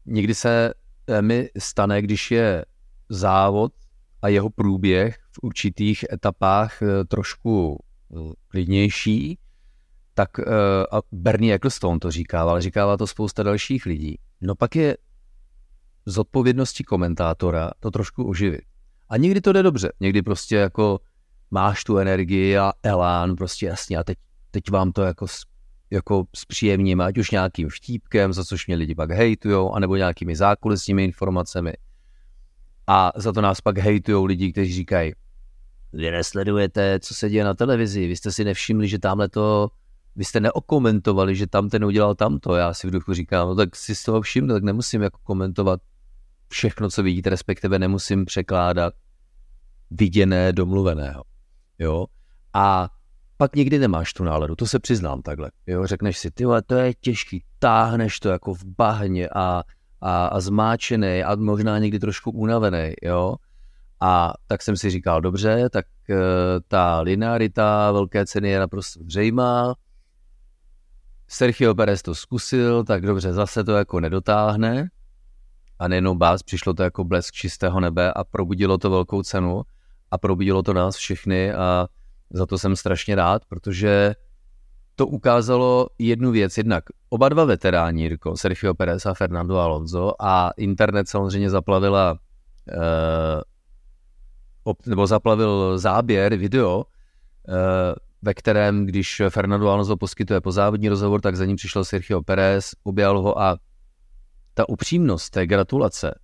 někdy 0.06 0.36
se 0.36 0.74
e, 1.08 1.22
mi 1.22 1.50
stane, 1.58 2.02
když 2.02 2.32
je 2.32 2.66
závod 3.10 3.72
a 4.24 4.28
jeho 4.28 4.50
průběh 4.50 5.18
v 5.32 5.40
určitých 5.42 6.06
etapách 6.14 6.80
trošku 7.08 7.80
klidnější, 8.48 9.40
tak 10.14 10.40
a 10.92 11.02
Bernie 11.12 11.56
Ecclestone 11.56 12.00
to 12.00 12.12
říkával, 12.12 12.50
ale 12.50 12.62
říkává 12.62 12.98
to 12.98 13.08
spousta 13.08 13.44
dalších 13.44 13.86
lidí. 13.86 14.20
No 14.42 14.56
pak 14.56 14.76
je 14.76 14.98
z 16.06 16.18
odpovědnosti 16.18 16.84
komentátora 16.84 17.72
to 17.80 17.92
trošku 17.92 18.24
uživit. 18.24 18.62
A 19.10 19.18
někdy 19.18 19.42
to 19.42 19.54
jde 19.54 19.64
dobře, 19.64 19.92
někdy 20.00 20.22
prostě 20.22 20.56
jako 20.56 21.00
máš 21.52 21.84
tu 21.84 21.98
energii 21.98 22.58
a 22.58 22.74
elán, 22.84 23.36
prostě 23.36 23.66
jasně 23.66 23.98
a 23.98 24.04
teď, 24.04 24.18
teď 24.52 24.72
vám 24.72 24.92
to 24.92 25.02
jako, 25.02 25.26
jako 25.92 26.26
zpříjemním, 26.36 27.02
ať 27.02 27.18
už 27.18 27.32
nějakým 27.32 27.70
vtípkem, 27.70 28.34
za 28.34 28.44
což 28.44 28.68
mě 28.68 28.76
lidi 28.76 28.96
pak 28.96 29.12
hejtujou, 29.12 29.74
anebo 29.74 29.96
nějakými 29.96 30.36
zákulisními 30.36 31.04
informacemi. 31.04 31.74
A 32.88 33.12
za 33.16 33.32
to 33.32 33.42
nás 33.42 33.62
pak 33.62 33.78
hejtujou 33.78 34.26
lidi, 34.26 34.52
kteří 34.52 34.74
říkají, 34.74 35.14
vy 35.94 36.12
nesledujete, 36.12 37.00
co 37.00 37.16
se 37.16 37.30
děje 37.30 37.44
na 37.44 37.54
televizi, 37.54 38.08
vy 38.08 38.16
jste 38.16 38.32
si 38.32 38.44
nevšimli, 38.44 38.88
že 38.88 39.00
tamhle 39.00 39.30
to, 39.30 39.72
vy 40.16 40.26
jste 40.26 40.40
neokomentovali, 40.40 41.36
že 41.36 41.48
tam 41.48 41.70
ten 41.70 41.86
udělal 41.86 42.16
tamto. 42.16 42.56
Já 42.56 42.74
si 42.74 42.88
v 42.88 42.92
duchu 42.92 43.14
říkám, 43.14 43.48
no 43.48 43.56
tak 43.56 43.76
si 43.76 43.96
z 43.96 44.04
toho 44.04 44.22
všimnu, 44.22 44.54
tak 44.54 44.64
nemusím 44.64 45.02
jako 45.02 45.20
komentovat 45.24 45.80
všechno, 46.48 46.90
co 46.90 47.04
vidíte, 47.04 47.30
respektive 47.30 47.80
nemusím 47.80 48.26
překládat 48.26 48.94
viděné, 49.92 50.54
domluveného. 50.54 51.24
Jo? 51.80 52.06
A 52.54 52.90
pak 53.38 53.56
někdy 53.56 53.80
nemáš 53.80 54.14
tu 54.14 54.24
náladu, 54.24 54.56
to 54.56 54.66
se 54.66 54.80
přiznám 54.80 55.22
takhle. 55.22 55.52
Jo? 55.68 55.88
Řekneš 55.88 56.18
si, 56.18 56.32
ty 56.32 56.44
to 56.66 56.76
je 56.76 56.94
těžký, 56.94 57.44
táhneš 57.60 58.20
to 58.20 58.30
jako 58.30 58.54
v 58.54 58.64
bahně 58.64 59.30
a, 59.36 59.64
a, 60.04 60.26
a 60.26 60.40
zmáčený 60.40 61.24
a 61.24 61.36
možná 61.36 61.80
někdy 61.80 62.00
trošku 62.00 62.32
unavený, 62.32 62.94
jo. 63.02 63.36
A 64.00 64.34
tak 64.48 64.62
jsem 64.62 64.78
si 64.78 64.90
říkal, 64.90 65.22
dobře, 65.22 65.70
tak 65.70 65.86
e, 66.10 66.16
ta 66.68 67.02
linearita 67.02 67.92
velké 67.92 68.26
ceny 68.26 68.50
je 68.50 68.60
naprosto 68.60 69.00
zřejmá. 69.08 69.74
Sergio 71.28 71.76
Perez 71.76 72.02
to 72.02 72.16
zkusil, 72.16 72.84
tak 72.84 73.02
dobře, 73.02 73.34
zase 73.34 73.64
to 73.64 73.72
jako 73.72 74.00
nedotáhne. 74.00 74.90
A 75.80 75.88
nejenom 75.88 76.20
vás, 76.20 76.44
přišlo 76.44 76.74
to 76.74 76.84
jako 76.84 77.04
blesk 77.04 77.34
čistého 77.34 77.80
nebe 77.80 78.14
a 78.14 78.24
probudilo 78.24 78.78
to 78.78 78.90
velkou 78.90 79.24
cenu 79.24 79.62
a 80.12 80.18
probudilo 80.18 80.64
to 80.64 80.74
nás 80.74 80.96
všechny 80.96 81.54
a 81.54 81.88
za 82.30 82.46
to 82.46 82.58
jsem 82.58 82.76
strašně 82.76 83.16
rád, 83.16 83.46
protože 83.46 84.16
to 84.96 85.08
ukázalo 85.08 85.88
jednu 86.00 86.32
věc. 86.32 86.58
Jednak 86.58 86.84
oba 87.10 87.30
dva 87.30 87.46
veteráni, 87.46 88.04
Jirko, 88.04 88.38
Sergio 88.38 88.74
Perez 88.74 89.06
a 89.06 89.14
Fernando 89.14 89.58
Alonso 89.58 90.14
a 90.20 90.52
internet 90.58 91.10
samozřejmě 91.10 91.50
zaplavila 91.50 92.20
eh, 92.70 93.42
nebo 94.86 95.08
zaplavil 95.08 95.78
záběr, 95.78 96.36
video, 96.36 96.86
eh, 97.50 97.96
ve 98.22 98.34
kterém, 98.34 98.86
když 98.86 99.22
Fernando 99.30 99.70
Alonso 99.70 99.98
poskytuje 99.98 100.42
pozávodní 100.42 100.90
rozhovor, 100.90 101.22
tak 101.22 101.36
za 101.36 101.46
ním 101.46 101.56
přišel 101.56 101.86
Sergio 101.86 102.22
Perez, 102.22 102.72
objal 102.84 103.22
ho 103.22 103.42
a 103.42 103.58
ta 104.54 104.70
upřímnost 104.70 105.30
té 105.30 105.48
gratulace 105.48 106.20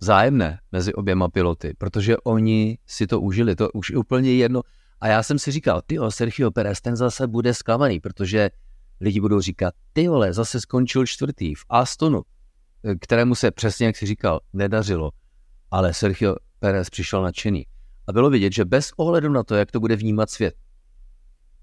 zájemné 0.00 0.60
mezi 0.72 0.94
oběma 0.94 1.28
piloty, 1.28 1.74
protože 1.78 2.16
oni 2.18 2.78
si 2.86 3.06
to 3.06 3.20
užili, 3.20 3.56
to 3.56 3.70
už 3.70 3.90
je 3.90 3.96
úplně 3.96 4.34
jedno. 4.34 4.62
A 5.00 5.08
já 5.08 5.22
jsem 5.22 5.38
si 5.38 5.52
říkal, 5.52 5.82
ty 5.86 5.98
Sergio 6.08 6.50
Perez, 6.50 6.80
ten 6.80 6.96
zase 6.96 7.26
bude 7.26 7.54
zklamaný, 7.54 8.00
protože 8.00 8.50
lidi 9.00 9.20
budou 9.20 9.40
říkat, 9.40 9.74
ty 9.92 10.08
vole, 10.08 10.32
zase 10.32 10.60
skončil 10.60 11.06
čtvrtý 11.06 11.54
v 11.54 11.64
Astonu, 11.68 12.22
kterému 13.00 13.34
se 13.34 13.50
přesně, 13.50 13.86
jak 13.86 13.96
si 13.96 14.06
říkal, 14.06 14.40
nedařilo, 14.52 15.10
ale 15.70 15.94
Sergio 15.94 16.36
Perez 16.58 16.90
přišel 16.90 17.22
nadšený. 17.22 17.66
A 18.06 18.12
bylo 18.12 18.30
vidět, 18.30 18.52
že 18.52 18.64
bez 18.64 18.92
ohledu 18.96 19.28
na 19.32 19.42
to, 19.42 19.54
jak 19.54 19.70
to 19.70 19.80
bude 19.80 19.96
vnímat 19.96 20.30
svět, 20.30 20.54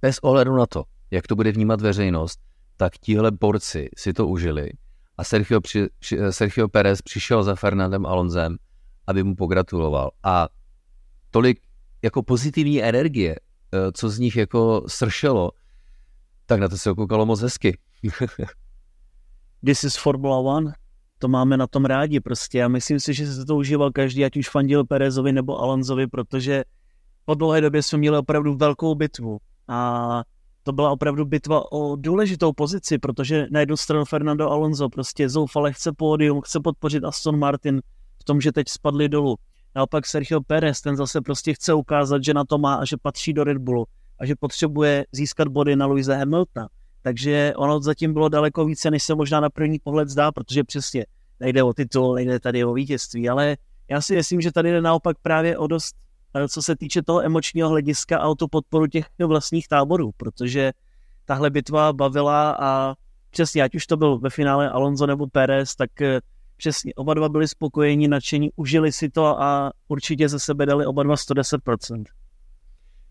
bez 0.01 0.19
ohledu 0.19 0.55
na 0.55 0.65
to, 0.65 0.83
jak 1.11 1.27
to 1.27 1.35
bude 1.35 1.51
vnímat 1.51 1.81
veřejnost, 1.81 2.39
tak 2.77 2.97
tihle 2.97 3.31
borci 3.31 3.89
si 3.97 4.13
to 4.13 4.27
užili 4.27 4.71
a 5.17 5.23
Sergio, 5.23 5.61
při, 5.61 5.87
při, 5.99 6.17
Sergio 6.29 6.67
Perez 6.67 7.01
přišel 7.01 7.43
za 7.43 7.55
Fernandem 7.55 8.05
Alonzem, 8.05 8.57
aby 9.07 9.23
mu 9.23 9.35
pogratuloval. 9.35 10.11
A 10.23 10.47
tolik 11.31 11.61
jako 12.07 12.23
pozitivní 12.23 12.83
energie, 12.83 13.35
eh, 13.35 13.91
co 13.91 14.09
z 14.09 14.19
nich 14.19 14.35
jako 14.35 14.83
sršelo, 14.87 15.51
tak 16.45 16.59
na 16.59 16.67
to 16.67 16.77
se 16.77 16.91
okoukalo 16.91 17.25
moc 17.25 17.41
hezky. 17.41 17.77
This 19.65 19.83
is 19.83 19.97
Formula 19.97 20.37
One. 20.37 20.73
To 21.19 21.27
máme 21.27 21.57
na 21.57 21.67
tom 21.67 21.85
rádi 21.85 22.19
prostě. 22.19 22.57
Já 22.57 22.67
myslím 22.67 22.99
si, 22.99 23.13
že 23.13 23.33
se 23.33 23.45
to 23.45 23.55
užíval 23.55 23.91
každý, 23.91 24.25
ať 24.25 24.37
už 24.37 24.49
fandil 24.49 24.85
Perezovi 24.85 25.31
nebo 25.31 25.59
Alonzovi, 25.59 26.07
protože 26.07 26.63
po 27.25 27.33
dlouhé 27.33 27.61
době 27.61 27.83
jsme 27.83 27.97
měli 27.97 28.17
opravdu 28.17 28.55
velkou 28.55 28.95
bitvu. 28.95 29.37
A 29.67 30.23
to 30.63 30.71
byla 30.71 30.91
opravdu 30.91 31.25
bitva 31.25 31.71
o 31.71 31.95
důležitou 31.95 32.53
pozici, 32.53 32.97
protože 32.97 33.47
na 33.51 33.59
jednu 33.59 33.77
stranu 33.77 34.05
Fernando 34.05 34.49
Alonso 34.49 34.89
prostě 34.89 35.29
zoufale 35.29 35.73
chce 35.73 35.91
pódium, 35.91 36.41
chce 36.41 36.59
podpořit 36.59 37.03
Aston 37.03 37.39
Martin 37.39 37.81
v 38.21 38.23
tom, 38.23 38.41
že 38.41 38.51
teď 38.51 38.69
spadli 38.69 39.09
dolů. 39.09 39.35
Naopak 39.77 40.05
Sergio 40.05 40.41
Perez, 40.41 40.81
ten 40.81 40.95
zase 40.95 41.21
prostě 41.21 41.53
chce 41.53 41.73
ukázat, 41.73 42.23
že 42.23 42.33
na 42.33 42.45
to 42.45 42.57
má 42.57 42.75
a 42.75 42.85
že 42.85 42.97
patří 43.01 43.33
do 43.33 43.43
Red 43.43 43.57
Bullu 43.57 43.85
a 44.19 44.25
že 44.25 44.35
potřebuje 44.35 45.05
získat 45.11 45.47
body 45.47 45.75
na 45.75 45.85
Louise 45.85 46.15
Hamiltona. 46.15 46.67
Takže 47.01 47.53
ono 47.55 47.81
zatím 47.81 48.13
bylo 48.13 48.29
daleko 48.29 48.65
více, 48.65 48.91
než 48.91 49.03
se 49.03 49.15
možná 49.15 49.39
na 49.39 49.49
první 49.49 49.79
pohled 49.79 50.09
zdá, 50.09 50.31
protože 50.31 50.63
přesně 50.63 51.05
nejde 51.39 51.63
o 51.63 51.73
titul, 51.73 52.15
nejde 52.15 52.39
tady 52.39 52.65
o 52.65 52.73
vítězství, 52.73 53.29
ale 53.29 53.57
já 53.89 54.01
si 54.01 54.15
myslím, 54.15 54.41
že 54.41 54.51
tady 54.51 54.71
jde 54.71 54.81
naopak 54.81 55.17
právě 55.21 55.57
o 55.57 55.67
dost 55.67 55.95
co 56.49 56.61
se 56.61 56.75
týče 56.75 57.01
toho 57.01 57.25
emočního 57.25 57.69
hlediska 57.69 58.19
a 58.19 58.27
o 58.27 58.35
tu 58.35 58.47
podporu 58.47 58.87
těch 58.87 59.05
vlastních 59.25 59.67
táborů, 59.67 60.11
protože 60.17 60.71
tahle 61.25 61.49
bitva 61.49 61.93
bavila 61.93 62.57
a 62.59 62.95
přesně, 63.29 63.63
ať 63.63 63.75
už 63.75 63.87
to 63.87 63.97
byl 63.97 64.17
ve 64.17 64.29
finále 64.29 64.69
Alonso 64.69 65.07
nebo 65.07 65.27
Perez, 65.27 65.75
tak 65.75 66.01
eh, 66.01 66.19
přesně 66.57 66.93
oba 66.93 67.13
dva 67.13 67.29
byli 67.29 67.47
spokojeni, 67.47 68.07
nadšení, 68.07 68.49
užili 68.55 68.91
si 68.91 69.09
to 69.09 69.41
a 69.41 69.71
určitě 69.87 70.29
ze 70.29 70.39
sebe 70.39 70.65
dali 70.65 70.85
oba 70.85 71.03
dva 71.03 71.15
110%. 71.15 72.03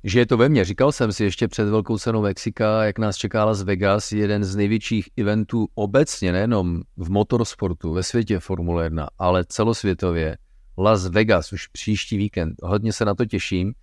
Že 0.05 0.19
je 0.19 0.27
to 0.27 0.37
ve 0.37 0.49
mně. 0.49 0.65
Říkal 0.65 0.93
jsem 0.93 1.13
si 1.13 1.25
ještě 1.25 1.49
před 1.49 1.69
velkou 1.69 1.99
cenou 1.99 2.23
Mexika, 2.23 2.85
jak 2.85 2.99
nás 2.99 3.17
čeká 3.17 3.45
Las 3.45 3.63
Vegas, 3.63 4.13
jeden 4.13 4.45
z 4.45 4.57
největších 4.57 5.09
eventů 5.17 5.67
obecně, 5.75 6.33
nejenom 6.33 6.83
v 6.97 7.11
motorsportu, 7.11 7.93
ve 7.93 8.03
světě 8.03 8.41
Formule 8.41 8.85
1, 8.85 9.09
ale 9.19 9.45
celosvětově. 9.49 10.37
Las 10.79 11.07
Vegas 11.07 11.53
už 11.53 11.67
příští 11.67 12.17
víkend. 12.17 12.55
Hodně 12.63 12.93
se 12.93 13.05
na 13.05 13.15
to 13.15 13.25
těším. 13.25 13.75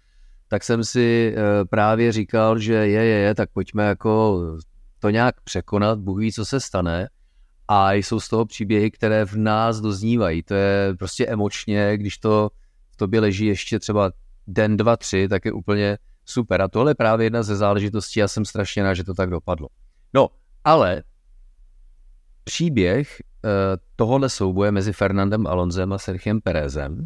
Tak 0.48 0.64
jsem 0.64 0.84
si 0.84 1.36
eh, 1.36 1.66
právě 1.66 2.12
říkal, 2.12 2.60
že 2.60 2.74
je, 2.74 2.88
je, 2.88 3.06
je, 3.06 3.36
tak 3.36 3.50
pojďme 3.54 3.84
jako 3.84 4.42
to 5.00 5.10
nějak 5.10 5.42
překonat, 5.42 6.00
Bůh 6.00 6.20
ví, 6.20 6.32
co 6.32 6.46
se 6.46 6.60
stane. 6.60 7.08
A 7.68 7.94
jsou 7.94 8.20
z 8.20 8.30
toho 8.30 8.46
příběhy, 8.46 8.92
které 8.92 9.26
v 9.26 9.36
nás 9.36 9.82
doznívají. 9.82 10.44
To 10.44 10.54
je 10.54 10.96
prostě 11.00 11.28
emočně, 11.28 11.98
když 11.98 12.18
to 12.18 12.50
v 12.92 12.96
tobě 12.96 13.20
leží 13.20 13.46
ještě 13.46 13.80
třeba 13.80 14.12
den, 14.48 14.78
dva, 14.78 14.98
tři, 14.98 15.28
tak 15.28 15.46
je 15.46 15.52
úplně 15.52 15.98
super. 16.26 16.62
A 16.62 16.68
tohle 16.68 16.92
je 16.92 16.96
právě 16.96 17.26
jedna 17.26 17.44
ze 17.44 17.56
záležitostí, 17.56 18.20
já 18.20 18.28
jsem 18.28 18.46
strašně 18.46 18.84
rád, 18.84 18.94
že 18.94 19.04
to 19.04 19.14
tak 19.14 19.30
dopadlo. 19.30 19.68
No, 20.14 20.30
ale 20.64 21.04
příběh 22.44 23.18
Eh, 23.46 23.78
tohohle 23.96 24.30
souboje 24.30 24.72
mezi 24.72 24.94
Fernandem 24.94 25.48
Alonzem 25.48 25.94
a 25.94 25.98
Sergiem 25.98 26.42
Perezem 26.42 27.06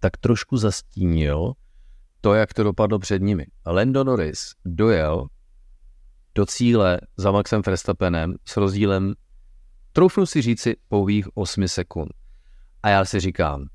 tak 0.00 0.16
trošku 0.16 0.56
zastínil 0.56 1.52
to, 2.20 2.34
jak 2.34 2.54
to 2.54 2.64
dopadlo 2.64 2.98
před 2.98 3.22
nimi. 3.22 3.46
Lando 3.66 4.04
Norris 4.04 4.52
dojel 4.64 5.26
do 6.34 6.46
cíle 6.46 7.00
za 7.16 7.30
Maxem 7.30 7.62
Verstappenem 7.66 8.34
s 8.44 8.56
rozdílem, 8.56 9.14
troufnu 9.92 10.26
si 10.26 10.42
říci, 10.42 10.76
pouhých 10.88 11.36
8 11.36 11.68
sekund. 11.68 12.08
A 12.82 12.88
já 12.88 13.04
si 13.04 13.20
říkám, 13.20 13.66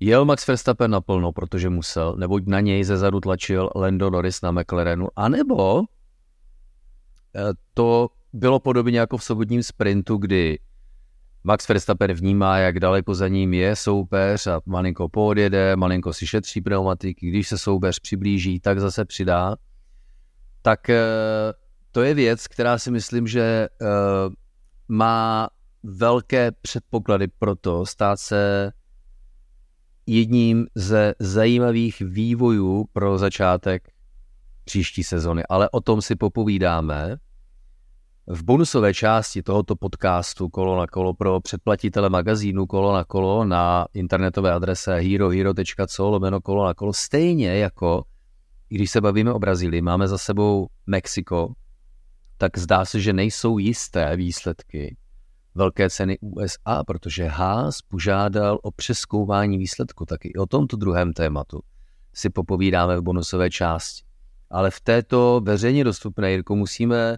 jel 0.00 0.24
Max 0.24 0.46
Verstappen 0.46 0.90
naplno, 0.90 1.32
protože 1.32 1.70
musel, 1.70 2.16
nebo 2.16 2.40
na 2.46 2.60
něj 2.60 2.84
ze 2.84 2.96
zadu 2.96 3.20
tlačil 3.20 3.70
Lando 3.74 4.10
Norris 4.10 4.42
na 4.42 4.50
McLarenu, 4.50 5.08
anebo 5.16 5.80
eh, 5.80 5.84
to 7.74 8.08
bylo 8.32 8.60
podobně 8.60 8.98
jako 8.98 9.16
v 9.16 9.24
sobotním 9.24 9.62
sprintu, 9.62 10.16
kdy 10.16 10.58
Max 11.44 11.68
Verstappen 11.68 12.12
vnímá, 12.12 12.58
jak 12.58 12.80
daleko 12.80 13.14
za 13.14 13.28
ním 13.28 13.54
je 13.54 13.76
soupeř 13.76 14.46
a 14.46 14.60
malinko 14.66 15.08
poodjede, 15.08 15.76
malinko 15.76 16.12
si 16.12 16.26
šetří 16.26 16.60
pneumatiky, 16.60 17.28
když 17.28 17.48
se 17.48 17.58
soupeř 17.58 17.98
přiblíží, 17.98 18.60
tak 18.60 18.80
zase 18.80 19.04
přidá. 19.04 19.56
Tak 20.62 20.90
eh, 20.90 21.02
to 21.96 22.02
je 22.02 22.14
věc, 22.14 22.46
která 22.46 22.78
si 22.78 22.90
myslím, 22.90 23.26
že 23.26 23.68
eh, 23.82 23.86
má 24.88 25.48
velké 25.82 26.52
předpoklady 26.52 27.28
pro 27.28 27.56
to 27.56 27.86
stát 27.86 28.20
se 28.20 28.72
jedním 30.06 30.66
ze 30.74 31.14
zajímavých 31.18 32.00
vývojů 32.00 32.84
pro 32.92 33.18
začátek 33.18 33.88
příští 34.64 35.04
sezony. 35.04 35.42
Ale 35.48 35.70
o 35.70 35.80
tom 35.80 36.02
si 36.02 36.16
popovídáme 36.16 37.16
v 38.26 38.44
bonusové 38.44 38.94
části 38.94 39.42
tohoto 39.42 39.76
podcastu 39.76 40.48
Kolo 40.48 40.78
na 40.78 40.86
kolo 40.86 41.14
pro 41.14 41.40
předplatitele 41.40 42.10
magazínu 42.10 42.66
Kolo 42.66 42.92
na 42.92 43.04
kolo 43.04 43.44
na 43.44 43.86
internetové 43.94 44.52
adrese 44.52 44.96
herohero.co 44.96 46.10
lomeno 46.10 46.40
kolo 46.40 46.66
na 46.66 46.74
kolo, 46.74 46.92
stejně 46.92 47.58
jako 47.58 48.04
když 48.68 48.90
se 48.90 49.00
bavíme 49.00 49.32
o 49.32 49.38
Brazílii, 49.38 49.82
máme 49.82 50.08
za 50.08 50.18
sebou 50.18 50.66
Mexiko, 50.86 51.54
tak 52.38 52.58
zdá 52.58 52.84
se, 52.84 53.00
že 53.00 53.12
nejsou 53.12 53.58
jisté 53.58 54.16
výsledky 54.16 54.96
velké 55.54 55.90
ceny 55.90 56.18
USA, 56.20 56.84
protože 56.84 57.24
Haas 57.24 57.82
požádal 57.82 58.58
o 58.62 58.70
přeskoumání 58.70 59.58
výsledku, 59.58 60.04
taky 60.04 60.34
o 60.34 60.46
tomto 60.46 60.76
druhém 60.76 61.12
tématu 61.12 61.60
si 62.14 62.30
popovídáme 62.30 62.96
v 62.96 63.02
bonusové 63.02 63.50
části. 63.50 64.06
Ale 64.50 64.70
v 64.70 64.80
této 64.80 65.40
veřejně 65.44 65.84
dostupné, 65.84 66.30
Jirko, 66.30 66.56
musíme 66.56 67.16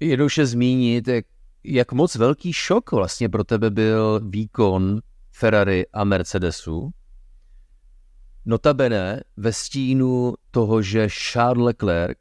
jednoduše 0.00 0.46
zmínit, 0.46 1.08
jak, 1.08 1.24
jak 1.64 1.92
moc 1.92 2.14
velký 2.14 2.52
šok 2.52 2.92
vlastně 2.92 3.28
pro 3.28 3.44
tebe 3.44 3.70
byl 3.70 4.20
výkon 4.28 5.00
Ferrari 5.30 5.86
a 5.92 6.04
Mercedesu. 6.04 6.90
Notabene 8.44 9.20
ve 9.36 9.52
stínu 9.52 10.34
toho, 10.50 10.82
že 10.82 11.08
Charles 11.10 11.64
Leclerc, 11.64 12.18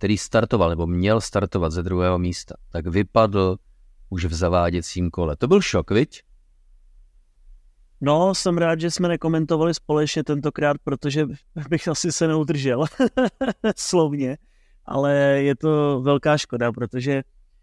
který 0.00 0.18
startoval 0.18 0.70
nebo 0.70 0.86
měl 0.86 1.20
startovat 1.20 1.72
ze 1.72 1.82
druhého 1.82 2.18
místa, 2.18 2.54
tak 2.72 2.86
vypadl 2.86 3.56
už 4.08 4.24
v 4.24 4.34
zaváděcím 4.34 5.10
kole. 5.10 5.36
To 5.36 5.48
byl 5.48 5.60
šok, 5.60 5.90
viď? 5.90 6.22
No, 8.00 8.34
jsem 8.34 8.58
rád, 8.58 8.80
že 8.80 8.90
jsme 8.90 9.08
nekomentovali 9.08 9.74
společně 9.74 10.24
tentokrát, 10.24 10.76
protože 10.84 11.26
bych 11.68 11.88
asi 11.88 12.12
se 12.12 12.28
neudržel 12.28 12.84
slovně 13.76 14.38
ale 14.90 15.14
je 15.42 15.56
to 15.56 16.00
velká 16.00 16.38
škoda, 16.38 16.72
protože 16.72 17.22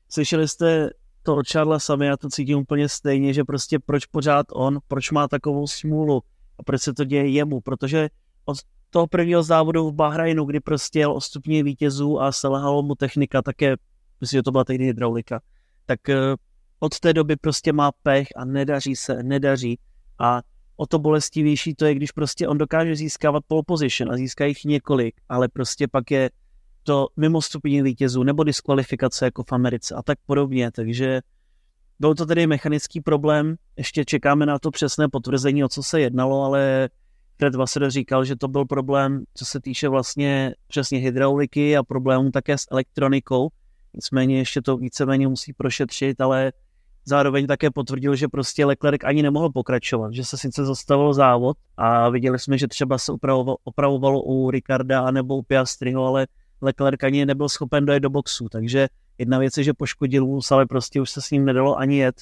slyšeli 0.10 0.48
jste 0.48 0.90
to 1.24 1.36
od 1.36 1.48
Charlesa 1.48 1.86
sami, 1.86 2.06
já 2.06 2.18
to 2.18 2.30
cítím 2.30 2.60
úplně 2.60 2.90
stejně, 2.90 3.34
že 3.34 3.44
prostě 3.44 3.80
proč 3.80 4.06
pořád 4.06 4.46
on, 4.54 4.80
proč 4.88 5.12
má 5.12 5.28
takovou 5.28 5.68
smůlu 5.68 6.24
a 6.60 6.64
proč 6.64 6.82
se 6.82 6.94
to 6.94 7.04
děje 7.04 7.28
jemu, 7.28 7.62
protože 7.62 8.10
od 8.46 8.58
toho 8.98 9.08
prvního 9.08 9.44
závodu 9.44 9.90
v 9.90 9.94
Bahrajnu, 9.94 10.46
kdy 10.46 10.60
prostě 10.60 11.00
jel 11.00 11.12
o 11.12 11.22
stupně 11.22 11.64
vítězů 11.64 12.22
a 12.22 12.32
selhalo 12.32 12.84
mu 12.84 12.96
technika, 12.96 13.42
také, 13.42 13.76
myslím, 14.22 14.38
že 14.38 14.44
to 14.44 14.52
byla 14.52 14.64
tehdy 14.64 14.86
hydraulika, 14.86 15.42
tak 15.86 16.10
eh, 16.10 16.16
od 16.80 17.00
té 17.00 17.14
doby 17.14 17.36
prostě 17.36 17.74
má 17.74 17.92
pech 18.04 18.28
a 18.36 18.46
nedaří 18.46 18.96
se, 18.96 19.24
nedaří. 19.24 19.80
A 20.20 20.42
o 20.78 20.86
to 20.86 21.00
bolestivější 21.00 21.76
to 21.76 21.86
je, 21.86 21.96
když 21.96 22.12
prostě 22.12 22.48
on 22.48 22.58
dokáže 22.58 22.96
získávat 22.96 23.44
pole 23.48 23.64
position 23.68 24.12
a 24.12 24.18
získá 24.18 24.46
jich 24.46 24.66
několik, 24.66 25.16
ale 25.30 25.48
prostě 25.48 25.88
pak 25.88 26.12
je 26.12 26.30
to 26.84 27.08
mimo 27.18 27.42
stupně 27.42 27.84
vítězů 27.84 28.24
nebo 28.24 28.44
diskvalifikace 28.44 29.26
jako 29.26 29.44
v 29.44 29.52
Americe 29.52 29.96
a 29.96 30.02
tak 30.02 30.18
podobně, 30.26 30.72
takže 30.72 31.22
byl 32.00 32.16
to 32.16 32.26
tedy 32.26 32.48
mechanický 32.48 33.02
problém, 33.02 33.56
ještě 33.78 34.06
čekáme 34.06 34.46
na 34.46 34.60
to 34.60 34.72
přesné 34.72 35.10
potvrzení, 35.10 35.64
o 35.64 35.70
co 35.70 35.84
se 35.84 36.02
jednalo, 36.02 36.44
ale 36.44 36.90
Fred 37.38 37.56
Vassar 37.56 37.90
říkal, 37.90 38.26
že 38.26 38.36
to 38.36 38.48
byl 38.48 38.66
problém, 38.66 39.24
co 39.34 39.46
se 39.46 39.60
týče 39.60 39.90
vlastně 39.90 40.56
přesně 40.68 41.00
hydrauliky 41.00 41.78
a 41.78 41.84
problémů 41.84 42.32
také 42.32 42.58
s 42.58 42.66
elektronikou, 42.72 43.50
nicméně 43.94 44.38
ještě 44.38 44.62
to 44.62 44.78
víceméně 44.78 45.28
musí 45.28 45.54
prošetřit, 45.54 46.22
ale 46.22 46.52
zároveň 47.06 47.48
také 47.48 47.72
potvrdil, 47.72 48.16
že 48.16 48.28
prostě 48.28 48.66
Leclerc 48.66 49.04
ani 49.04 49.24
nemohl 49.24 49.50
pokračovat, 49.50 50.14
že 50.14 50.24
se 50.26 50.38
sice 50.38 50.66
zastavil 50.66 51.14
závod 51.14 51.58
a 51.78 52.10
viděli 52.10 52.40
jsme, 52.40 52.58
že 52.58 52.68
třeba 52.68 52.98
se 52.98 53.12
opravovalo, 53.12 53.58
opravovalo 53.64 54.24
u 54.24 54.52
Ricarda 54.52 55.12
nebo 55.12 55.38
u 55.38 55.42
Piastriho, 55.42 56.06
ale 56.06 56.28
Leclerc 56.62 57.04
ani 57.04 57.26
nebyl 57.26 57.50
schopen 57.50 57.86
dojet 57.86 58.00
do 58.00 58.10
boxu, 58.10 58.50
takže 58.50 58.88
jedna 59.18 59.40
věc 59.40 59.58
je, 59.58 59.64
že 59.64 59.74
poškodil 59.74 60.26
vůz, 60.26 60.52
ale 60.52 60.66
prostě 60.66 61.02
už 61.02 61.10
se 61.10 61.22
s 61.22 61.32
ním 61.32 61.46
nedalo 61.46 61.78
ani 61.78 61.98
jet. 61.98 62.16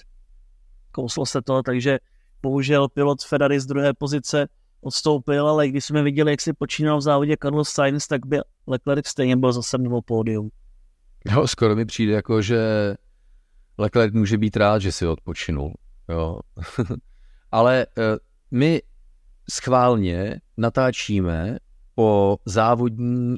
Kouslo 0.92 1.26
se 1.26 1.42
to, 1.42 1.64
takže 1.64 2.00
bohužel 2.42 2.88
pilot 2.90 3.24
Ferrari 3.24 3.60
z 3.60 3.66
druhé 3.66 3.94
pozice 3.94 4.48
odstoupil, 4.86 5.48
ale 5.48 5.68
když 5.68 5.86
jsme 5.86 6.04
viděli, 6.04 6.32
jak 6.32 6.42
si 6.42 6.54
počínal 6.54 6.98
v 6.98 7.02
závodě 7.02 7.36
Carlos 7.42 7.70
Sainz, 7.70 8.08
tak 8.08 8.26
by 8.26 8.40
Leclerc 8.68 9.08
stejně 9.08 9.38
byl 9.38 9.54
zase 9.54 9.78
mimo 9.78 10.02
pódium. 10.02 10.50
Jo, 11.32 11.48
skoro 11.48 11.76
mi 11.76 11.86
přijde 11.86 12.14
jako, 12.14 12.42
že 12.42 12.60
Leclerc 13.78 14.14
může 14.14 14.38
být 14.38 14.58
rád, 14.58 14.80
že 14.80 14.92
si 14.92 15.08
odpočinul. 15.08 15.74
Jo. 16.10 16.40
ale 17.52 17.86
uh, 17.98 18.04
my 18.52 18.82
schválně 19.52 20.42
natáčíme 20.58 21.58
po 21.96 22.38
závodní 22.46 23.38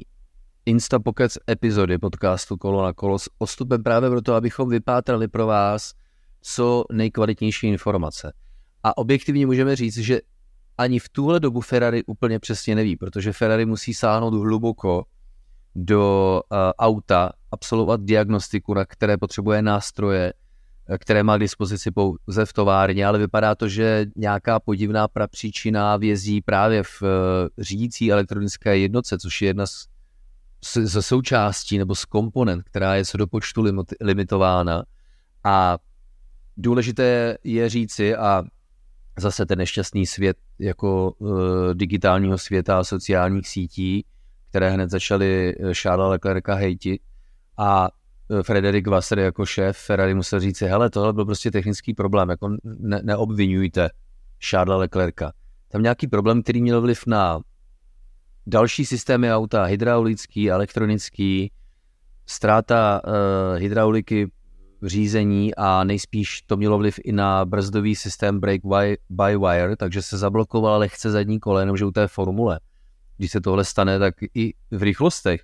Instapokec 0.66 1.38
epizody 1.50 1.98
podcastu 1.98 2.56
Kolo 2.56 2.82
na 2.82 2.92
kolo 2.92 3.18
s 3.18 3.30
odstupem 3.38 3.82
právě 3.82 4.10
proto, 4.10 4.34
abychom 4.34 4.68
vypátrali 4.68 5.28
pro 5.28 5.46
vás 5.46 5.92
co 6.40 6.84
nejkvalitnější 6.92 7.66
informace. 7.66 8.32
A 8.82 8.98
objektivně 8.98 9.46
můžeme 9.46 9.76
říct, 9.76 9.98
že 9.98 10.20
ani 10.78 10.98
v 10.98 11.08
tuhle 11.08 11.40
dobu 11.40 11.60
Ferrari 11.60 12.04
úplně 12.04 12.38
přesně 12.38 12.74
neví, 12.74 12.96
protože 12.96 13.32
Ferrari 13.32 13.66
musí 13.66 13.94
sáhnout 13.94 14.34
hluboko 14.34 15.04
do 15.74 16.40
uh, 16.50 16.58
auta, 16.78 17.32
absolvovat 17.50 18.00
diagnostiku, 18.00 18.74
na 18.74 18.84
které 18.84 19.16
potřebuje 19.16 19.62
nástroje, 19.62 20.32
eh, 20.88 20.98
které 20.98 21.22
má 21.22 21.36
k 21.36 21.40
dispozici 21.40 21.90
pouze 21.90 22.46
v 22.46 22.52
továrně, 22.52 23.06
ale 23.06 23.18
vypadá 23.18 23.54
to, 23.54 23.68
že 23.68 24.06
nějaká 24.16 24.60
podivná 24.60 25.08
prapříčina 25.08 25.96
vězí 25.96 26.40
právě 26.40 26.82
v 26.82 27.02
uh, 27.02 27.08
řídící 27.58 28.12
elektronické 28.12 28.78
jednotce, 28.78 29.18
což 29.18 29.42
je 29.42 29.48
jedna 29.48 29.66
z 29.66 29.86
ze 30.82 31.02
součástí 31.02 31.78
nebo 31.78 31.94
z 31.94 32.04
komponent, 32.04 32.62
která 32.62 32.94
je 32.94 33.04
co 33.04 33.16
do 33.16 33.26
počtu 33.26 33.64
limitována. 34.00 34.82
A 35.44 35.78
důležité 36.56 37.36
je 37.44 37.68
říci, 37.68 38.16
a 38.16 38.44
zase 39.20 39.46
ten 39.46 39.58
nešťastný 39.58 40.06
svět 40.06 40.36
jako 40.58 41.12
uh, 41.12 41.30
digitálního 41.74 42.38
světa 42.38 42.78
a 42.78 42.84
sociálních 42.84 43.48
sítí, 43.48 44.04
které 44.50 44.70
hned 44.70 44.90
začaly 44.90 45.54
eh, 45.58 45.74
Charlesa 45.74 46.08
Leclerca 46.08 46.54
hejtit 46.54 47.02
a 47.56 47.88
eh, 48.30 48.42
Frederik 48.42 48.86
Vasser 48.86 49.18
jako 49.18 49.46
šéf 49.46 49.76
Ferrari 49.78 50.14
musel 50.14 50.40
říct 50.40 50.60
hele, 50.60 50.90
tohle 50.90 51.12
byl 51.12 51.24
prostě 51.24 51.50
technický 51.50 51.94
problém, 51.94 52.28
jako 52.28 52.56
ne, 52.64 53.00
neobvinujte 53.02 53.90
Charlesa 54.50 54.78
Leclerca. 54.78 55.32
Tam 55.68 55.82
nějaký 55.82 56.06
problém, 56.06 56.42
který 56.42 56.62
měl 56.62 56.80
vliv 56.80 57.06
na 57.06 57.40
další 58.46 58.84
systémy 58.84 59.32
auta, 59.32 59.64
hydraulický, 59.64 60.50
elektronický, 60.50 61.52
ztráta 62.26 63.00
uh, 63.06 63.60
hydrauliky 63.60 64.30
řízení 64.82 65.54
a 65.54 65.84
nejspíš 65.84 66.42
to 66.42 66.56
mělo 66.56 66.78
vliv 66.78 66.98
i 67.04 67.12
na 67.12 67.44
brzdový 67.44 67.94
systém 67.94 68.40
brake 68.40 68.62
by 69.10 69.36
wire, 69.36 69.76
takže 69.76 70.02
se 70.02 70.18
zablokovala 70.18 70.78
lehce 70.78 71.10
zadní 71.10 71.40
kole, 71.40 71.62
jenomže 71.62 71.84
u 71.84 71.90
té 71.90 72.08
formule. 72.08 72.60
Když 73.16 73.30
se 73.30 73.40
tohle 73.40 73.64
stane, 73.64 73.98
tak 73.98 74.14
i 74.34 74.54
v 74.70 74.82
rychlostech, 74.82 75.42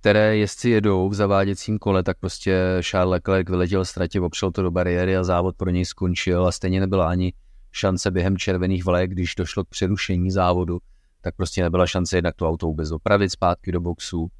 které 0.00 0.36
jezdci 0.36 0.70
jedou 0.70 1.08
v 1.08 1.14
zaváděcím 1.14 1.78
kole, 1.78 2.02
tak 2.02 2.18
prostě 2.18 2.80
Charles 2.80 3.10
Leclerc 3.10 3.48
vyletěl 3.48 3.84
ztratě, 3.84 4.20
opřel 4.20 4.50
to 4.50 4.62
do 4.62 4.70
bariéry 4.70 5.16
a 5.16 5.24
závod 5.24 5.56
pro 5.56 5.70
něj 5.70 5.84
skončil 5.84 6.46
a 6.46 6.52
stejně 6.52 6.80
nebyla 6.80 7.08
ani 7.08 7.32
šance 7.72 8.10
během 8.10 8.36
červených 8.36 8.84
vlek, 8.84 9.10
když 9.10 9.34
došlo 9.34 9.64
k 9.64 9.68
přerušení 9.68 10.30
závodu, 10.30 10.78
tak 11.20 11.36
prostě 11.36 11.62
nebyla 11.62 11.86
šance 11.86 12.16
jednak 12.16 12.34
to 12.36 12.48
auto 12.48 12.66
vůbec 12.66 12.90
opravit 12.90 13.30
zpátky 13.30 13.72
do 13.72 13.80
boxu, 13.80 14.30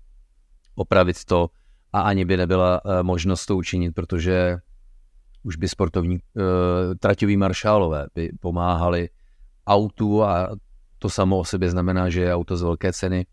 opravit 0.74 1.24
to 1.24 1.48
a 1.92 2.00
ani 2.00 2.24
by 2.24 2.36
nebyla 2.36 2.84
uh, 2.84 3.02
možnost 3.02 3.46
to 3.46 3.56
učinit, 3.56 3.90
protože 3.94 4.58
už 5.42 5.56
by 5.56 5.68
sportovní 5.68 6.16
uh, 6.16 6.42
traťoví 6.98 7.36
maršálové 7.36 8.06
by 8.14 8.30
pomáhali 8.40 9.08
autu 9.66 10.24
a 10.24 10.56
to 10.98 11.10
samo 11.10 11.38
o 11.38 11.44
sobě 11.44 11.70
znamená, 11.70 12.10
že 12.10 12.20
je 12.20 12.34
auto 12.34 12.56
z 12.56 12.62
velké 12.62 12.92
ceny 12.92 13.26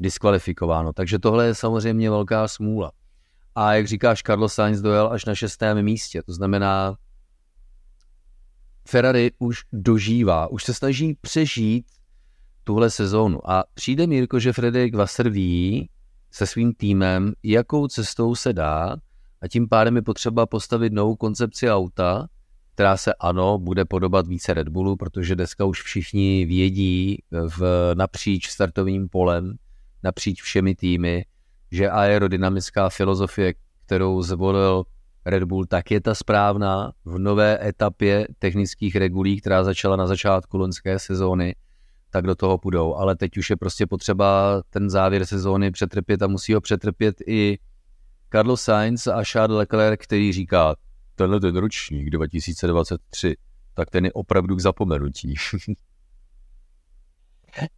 diskvalifikováno. 0.00 0.92
Takže 0.92 1.18
tohle 1.18 1.46
je 1.46 1.54
samozřejmě 1.54 2.10
velká 2.10 2.48
smůla. 2.48 2.92
A 3.54 3.74
jak 3.74 3.86
říkáš, 3.86 4.22
Carlos 4.22 4.54
Sainz 4.54 4.80
dojel 4.80 5.08
až 5.12 5.24
na 5.24 5.34
šestém 5.34 5.82
místě, 5.82 6.22
to 6.22 6.32
znamená, 6.32 6.96
Ferrari 8.88 9.30
už 9.38 9.62
dožívá, 9.72 10.46
už 10.46 10.64
se 10.64 10.74
snaží 10.74 11.14
přežít 11.20 11.86
tuhle 12.64 12.90
sezónu. 12.90 13.50
A 13.50 13.64
přijde 13.74 14.06
Mírko, 14.06 14.40
že 14.40 14.52
Frederik 14.52 14.94
Vasser 14.94 15.28
ví 15.28 15.90
se 16.32 16.46
svým 16.46 16.74
týmem, 16.74 17.32
jakou 17.42 17.88
cestou 17.88 18.34
se 18.34 18.52
dá 18.52 18.96
a 19.42 19.48
tím 19.48 19.68
pádem 19.68 19.96
je 19.96 20.02
potřeba 20.02 20.46
postavit 20.46 20.92
novou 20.92 21.16
koncepci 21.16 21.70
auta, 21.70 22.26
která 22.74 22.96
se 22.96 23.14
ano, 23.14 23.58
bude 23.58 23.84
podobat 23.84 24.26
více 24.26 24.54
Red 24.54 24.68
Bullu, 24.68 24.96
protože 24.96 25.34
dneska 25.34 25.64
už 25.64 25.82
všichni 25.82 26.46
vědí 26.46 27.22
v, 27.30 27.90
napříč 27.94 28.48
startovním 28.48 29.08
polem, 29.08 29.54
napříč 30.02 30.42
všemi 30.42 30.74
týmy, 30.74 31.24
že 31.70 31.90
aerodynamická 31.90 32.88
filozofie, 32.88 33.54
kterou 33.86 34.22
zvolil 34.22 34.84
Red 35.24 35.44
Bull, 35.44 35.66
tak 35.66 35.90
je 35.90 36.00
ta 36.00 36.14
správná 36.14 36.92
v 37.04 37.18
nové 37.18 37.68
etapě 37.68 38.28
technických 38.38 38.96
regulí, 38.96 39.40
která 39.40 39.64
začala 39.64 39.96
na 39.96 40.06
začátku 40.06 40.56
loňské 40.56 40.98
sezóny, 40.98 41.54
tak 42.12 42.24
do 42.26 42.34
toho 42.34 42.58
půjdou. 42.58 42.94
Ale 42.94 43.16
teď 43.16 43.36
už 43.36 43.50
je 43.50 43.56
prostě 43.56 43.86
potřeba 43.86 44.62
ten 44.70 44.90
závěr 44.90 45.26
sezóny 45.26 45.70
přetrpět 45.70 46.22
a 46.22 46.26
musí 46.26 46.54
ho 46.54 46.60
přetrpět 46.60 47.16
i 47.26 47.58
Carlos 48.32 48.62
Sainz 48.62 49.06
a 49.06 49.24
Charles 49.24 49.58
Leclerc, 49.58 50.00
který 50.02 50.32
říká, 50.32 50.76
tenhle 51.14 51.40
ten 51.40 51.56
ročník 51.56 52.10
2023, 52.10 53.36
tak 53.74 53.90
ten 53.90 54.04
je 54.04 54.12
opravdu 54.12 54.56
k 54.56 54.60
zapomenutí. 54.60 55.34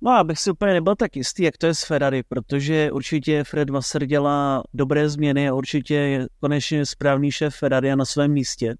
No, 0.01 0.11
abych 0.11 0.38
si 0.38 0.51
úplně 0.51 0.73
nebyl 0.73 0.97
tak 0.97 1.16
jistý, 1.16 1.42
jak 1.42 1.59
to 1.59 1.66
je 1.66 1.75
s 1.75 1.85
Ferrari, 1.85 2.23
protože 2.23 2.92
určitě 2.92 3.44
Fred 3.44 3.70
Vassar 3.70 4.07
dělá 4.07 4.62
dobré 4.75 5.09
změny 5.09 5.49
a 5.49 5.55
určitě 5.55 5.94
je 5.94 6.27
konečně 6.40 6.87
správný 6.87 7.33
šéf 7.33 7.57
Ferrari 7.57 7.97
na 7.97 8.05
svém 8.05 8.33
místě. 8.33 8.75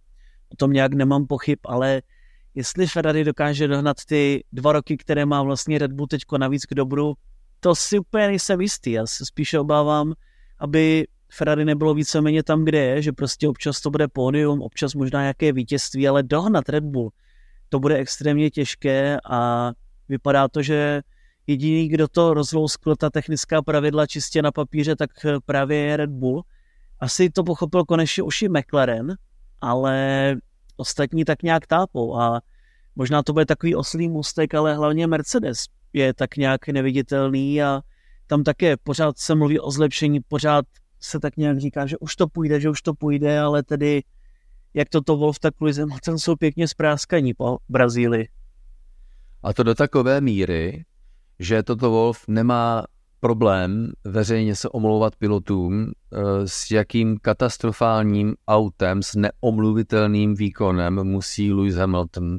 O 0.49 0.57
tom 0.57 0.73
nějak 0.73 0.93
nemám 0.93 1.27
pochyb, 1.27 1.59
ale 1.65 2.03
jestli 2.55 2.87
Ferrari 2.87 3.25
dokáže 3.25 3.69
dohnat 3.69 3.97
ty 4.07 4.45
dva 4.53 4.73
roky, 4.73 4.97
které 4.97 5.27
má 5.27 5.43
vlastně 5.43 5.79
Red 5.79 5.93
Bull 5.93 6.07
teďko 6.07 6.39
navíc 6.39 6.65
k 6.65 6.75
dobru, 6.75 7.15
to 7.61 7.75
si 7.75 7.99
úplně 7.99 8.27
nejsem 8.27 8.61
jistý. 8.61 8.93
Já 8.93 9.07
se 9.07 9.27
spíše 9.27 9.59
obávám, 9.59 10.13
aby 10.59 11.07
Ferrari 11.33 11.65
nebylo 11.65 11.95
víceméně 11.95 12.43
tam, 12.43 12.65
kde 12.65 12.79
je, 12.79 13.03
že 13.03 13.13
prostě 13.13 13.49
občas 13.49 13.81
to 13.81 13.91
bude 13.91 14.09
pódium, 14.09 14.63
občas 14.63 14.95
možná 14.95 15.21
nějaké 15.21 15.53
vítězství, 15.53 16.09
ale 16.09 16.23
dohnat 16.23 16.69
Red 16.69 16.85
Bull, 16.85 17.11
to 17.69 17.81
bude 17.81 17.97
extrémně 17.97 18.51
těžké 18.51 19.19
a 19.31 19.73
vypadá 20.09 20.49
to, 20.49 20.63
že 20.63 21.03
jediný, 21.47 21.89
kdo 21.89 22.09
to 22.09 22.35
rozlouskl, 22.35 22.97
ta 22.97 23.11
technická 23.11 23.63
pravidla 23.63 24.07
čistě 24.07 24.43
na 24.43 24.53
papíře, 24.53 24.97
tak 24.97 25.11
právě 25.47 25.79
je 25.79 25.97
Red 25.97 26.11
Bull. 26.11 26.45
Asi 27.01 27.31
to 27.31 27.45
pochopil 27.45 27.85
konečně 27.85 28.23
už 28.23 28.43
i 28.43 28.49
McLaren, 28.49 29.15
ale 29.61 30.37
ostatní 30.77 31.25
tak 31.25 31.43
nějak 31.43 31.67
tápou 31.67 32.17
a 32.17 32.41
možná 32.97 33.23
to 33.23 33.33
bude 33.33 33.47
takový 33.47 33.75
oslý 33.75 34.09
mustek, 34.09 34.55
ale 34.55 34.75
hlavně 34.75 35.07
Mercedes 35.07 35.65
je 35.93 36.15
tak 36.15 36.37
nějak 36.37 36.69
neviditelný 36.69 37.63
a 37.63 37.83
tam 38.27 38.43
také 38.43 38.77
pořád 38.77 39.19
se 39.19 39.35
mluví 39.35 39.61
o 39.61 39.71
zlepšení, 39.71 40.21
pořád 40.21 40.65
se 41.01 41.21
tak 41.21 41.37
nějak 41.37 41.59
říká, 41.59 41.87
že 41.87 41.99
už 41.99 42.17
to 42.17 42.29
půjde, 42.29 42.61
že 42.61 42.71
už 42.71 42.83
to 42.83 42.95
půjde, 42.95 43.41
ale 43.41 43.63
tedy 43.63 44.03
jak 44.75 44.89
toto 44.89 45.17
Wolf, 45.17 45.39
tak 45.39 45.61
Lewis 45.61 45.77
Hamilton 45.77 46.19
jsou 46.19 46.37
pěkně 46.37 46.69
zpráskaní 46.69 47.35
po 47.35 47.59
Brazílii. 47.69 48.29
A 49.43 49.53
to 49.53 49.63
do 49.63 49.75
takové 49.75 50.21
míry, 50.21 50.85
že 51.39 51.63
toto 51.63 51.91
Wolf 51.91 52.29
nemá 52.29 52.85
problém 53.25 53.93
veřejně 54.05 54.57
se 54.57 54.69
omlouvat 54.69 55.17
pilotům, 55.17 55.93
eh, 56.13 56.19
s 56.45 56.71
jakým 56.71 57.19
katastrofálním 57.19 58.35
autem 58.49 59.03
s 59.03 59.15
neomluvitelným 59.15 60.35
výkonem 60.35 61.05
musí 61.05 61.53
Lewis 61.53 61.75
Hamilton 61.75 62.39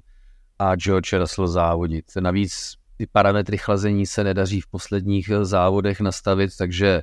a 0.59 0.75
George 0.75 1.13
Russell 1.13 1.47
závodit. 1.47 2.05
Navíc 2.19 2.73
ty 2.97 3.07
parametry 3.07 3.57
chlazení 3.57 4.05
se 4.05 4.23
nedaří 4.23 4.61
v 4.61 4.67
posledních 4.67 5.31
závodech 5.41 6.01
nastavit, 6.01 6.57
takže 6.57 7.01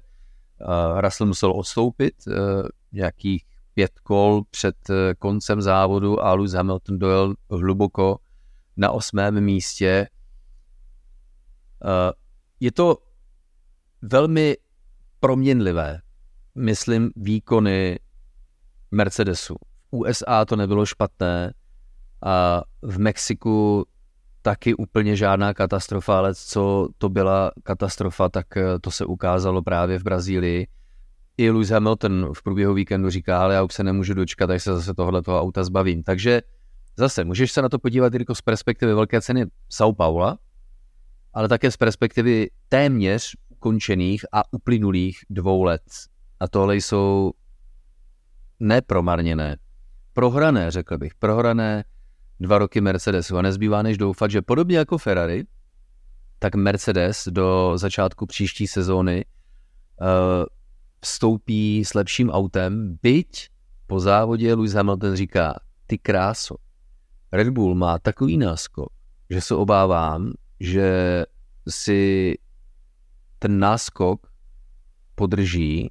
Uh, 0.69 1.01
Russell 1.01 1.27
musel 1.27 1.53
odstoupit 1.59 2.15
nějakých 2.93 3.45
pět 3.75 3.91
kol 4.03 4.43
před 4.51 4.77
koncem 5.19 5.63
závodu 5.63 6.25
a 6.25 6.35
Lewis 6.35 6.53
Hamilton 6.53 6.99
dojel 6.99 7.35
hluboko 7.51 8.19
na 8.77 8.91
osmém 8.91 9.41
místě. 9.41 10.09
Je 12.61 12.73
to 12.73 12.97
velmi 14.03 14.57
proměnlivé, 15.21 16.01
myslím, 16.55 17.11
výkony 17.17 17.99
Mercedesu. 18.91 19.55
V 19.93 19.97
USA 19.97 20.45
to 20.45 20.57
nebylo 20.57 20.87
špatné 20.87 21.53
a 22.23 22.63
v 22.83 22.99
Mexiku 22.99 23.87
taky 24.43 24.75
úplně 24.75 25.17
žádná 25.17 25.55
katastrofa, 25.55 26.19
ale 26.19 26.35
co 26.35 26.89
to 26.99 27.09
byla 27.09 27.51
katastrofa, 27.63 28.29
tak 28.29 28.57
eh, 28.57 28.79
to 28.81 28.91
se 28.91 29.05
ukázalo 29.05 29.63
právě 29.63 29.99
v 29.99 30.03
Brazílii. 30.03 30.67
I 31.37 31.51
Lewis 31.51 31.71
Hamilton 31.71 32.33
v 32.35 32.43
průběhu 32.43 32.75
víkendu 32.75 33.11
říká, 33.11 33.43
ale 33.43 33.55
já 33.55 33.63
už 33.63 33.75
se 33.75 33.85
nemůžu 33.85 34.15
dočkat, 34.15 34.51
až 34.51 34.63
se 34.63 34.75
zase 34.75 34.95
tohle 34.95 35.23
toho 35.23 35.41
auta 35.41 35.65
zbavím. 35.65 36.03
Takže 36.03 36.43
zase 36.97 37.25
můžeš 37.25 37.53
se 37.53 37.63
na 37.63 37.69
to 37.69 37.79
podívat 37.79 38.15
jako 38.15 38.35
z 38.35 38.43
perspektivy 38.43 38.95
velké 38.95 39.21
ceny 39.21 39.47
São 39.71 39.95
Paula, 39.95 40.39
ale 41.35 41.49
také 41.49 41.71
z 41.71 41.77
perspektivy 41.77 42.49
téměř 42.69 43.33
ukončených 43.63 44.25
a 44.33 44.43
uplynulých 44.51 45.19
dvou 45.31 45.63
let. 45.63 45.83
A 46.41 46.49
tohle 46.49 46.77
jsou 46.77 47.33
nepromarněné, 48.61 49.57
prohrané, 50.13 50.71
řekl 50.71 50.99
bych, 50.99 51.15
prohrané 51.15 51.85
dva 52.41 52.59
roky 52.59 52.81
Mercedesu. 52.81 53.39
A 53.39 53.43
nezbývá 53.43 53.83
než 53.83 53.99
doufat, 53.99 54.31
že 54.31 54.43
podobně 54.43 54.79
jako 54.79 54.99
Ferrari, 54.99 55.45
tak 56.39 56.55
Mercedes 56.55 57.29
do 57.31 57.79
začátku 57.79 58.27
příští 58.27 58.67
sezóny 58.67 59.25
uh, 59.25 60.07
vstoupí 61.01 61.85
s 61.85 61.95
lepším 61.95 62.31
autem, 62.31 62.99
byť 63.03 63.49
po 63.87 64.01
závodě 64.01 64.55
Lewis 64.55 64.73
Hamilton 64.73 65.15
říká, 65.17 65.55
ty 65.87 65.99
kráso, 65.99 66.55
Red 67.33 67.49
Bull 67.49 67.75
má 67.75 67.99
takový 67.99 68.39
náskok, 68.39 68.89
že 69.31 69.41
se 69.41 69.55
obávám, 69.55 70.33
že 70.61 71.25
si 71.69 72.35
ten 73.43 73.59
náskok 73.59 74.27
podrží 75.15 75.91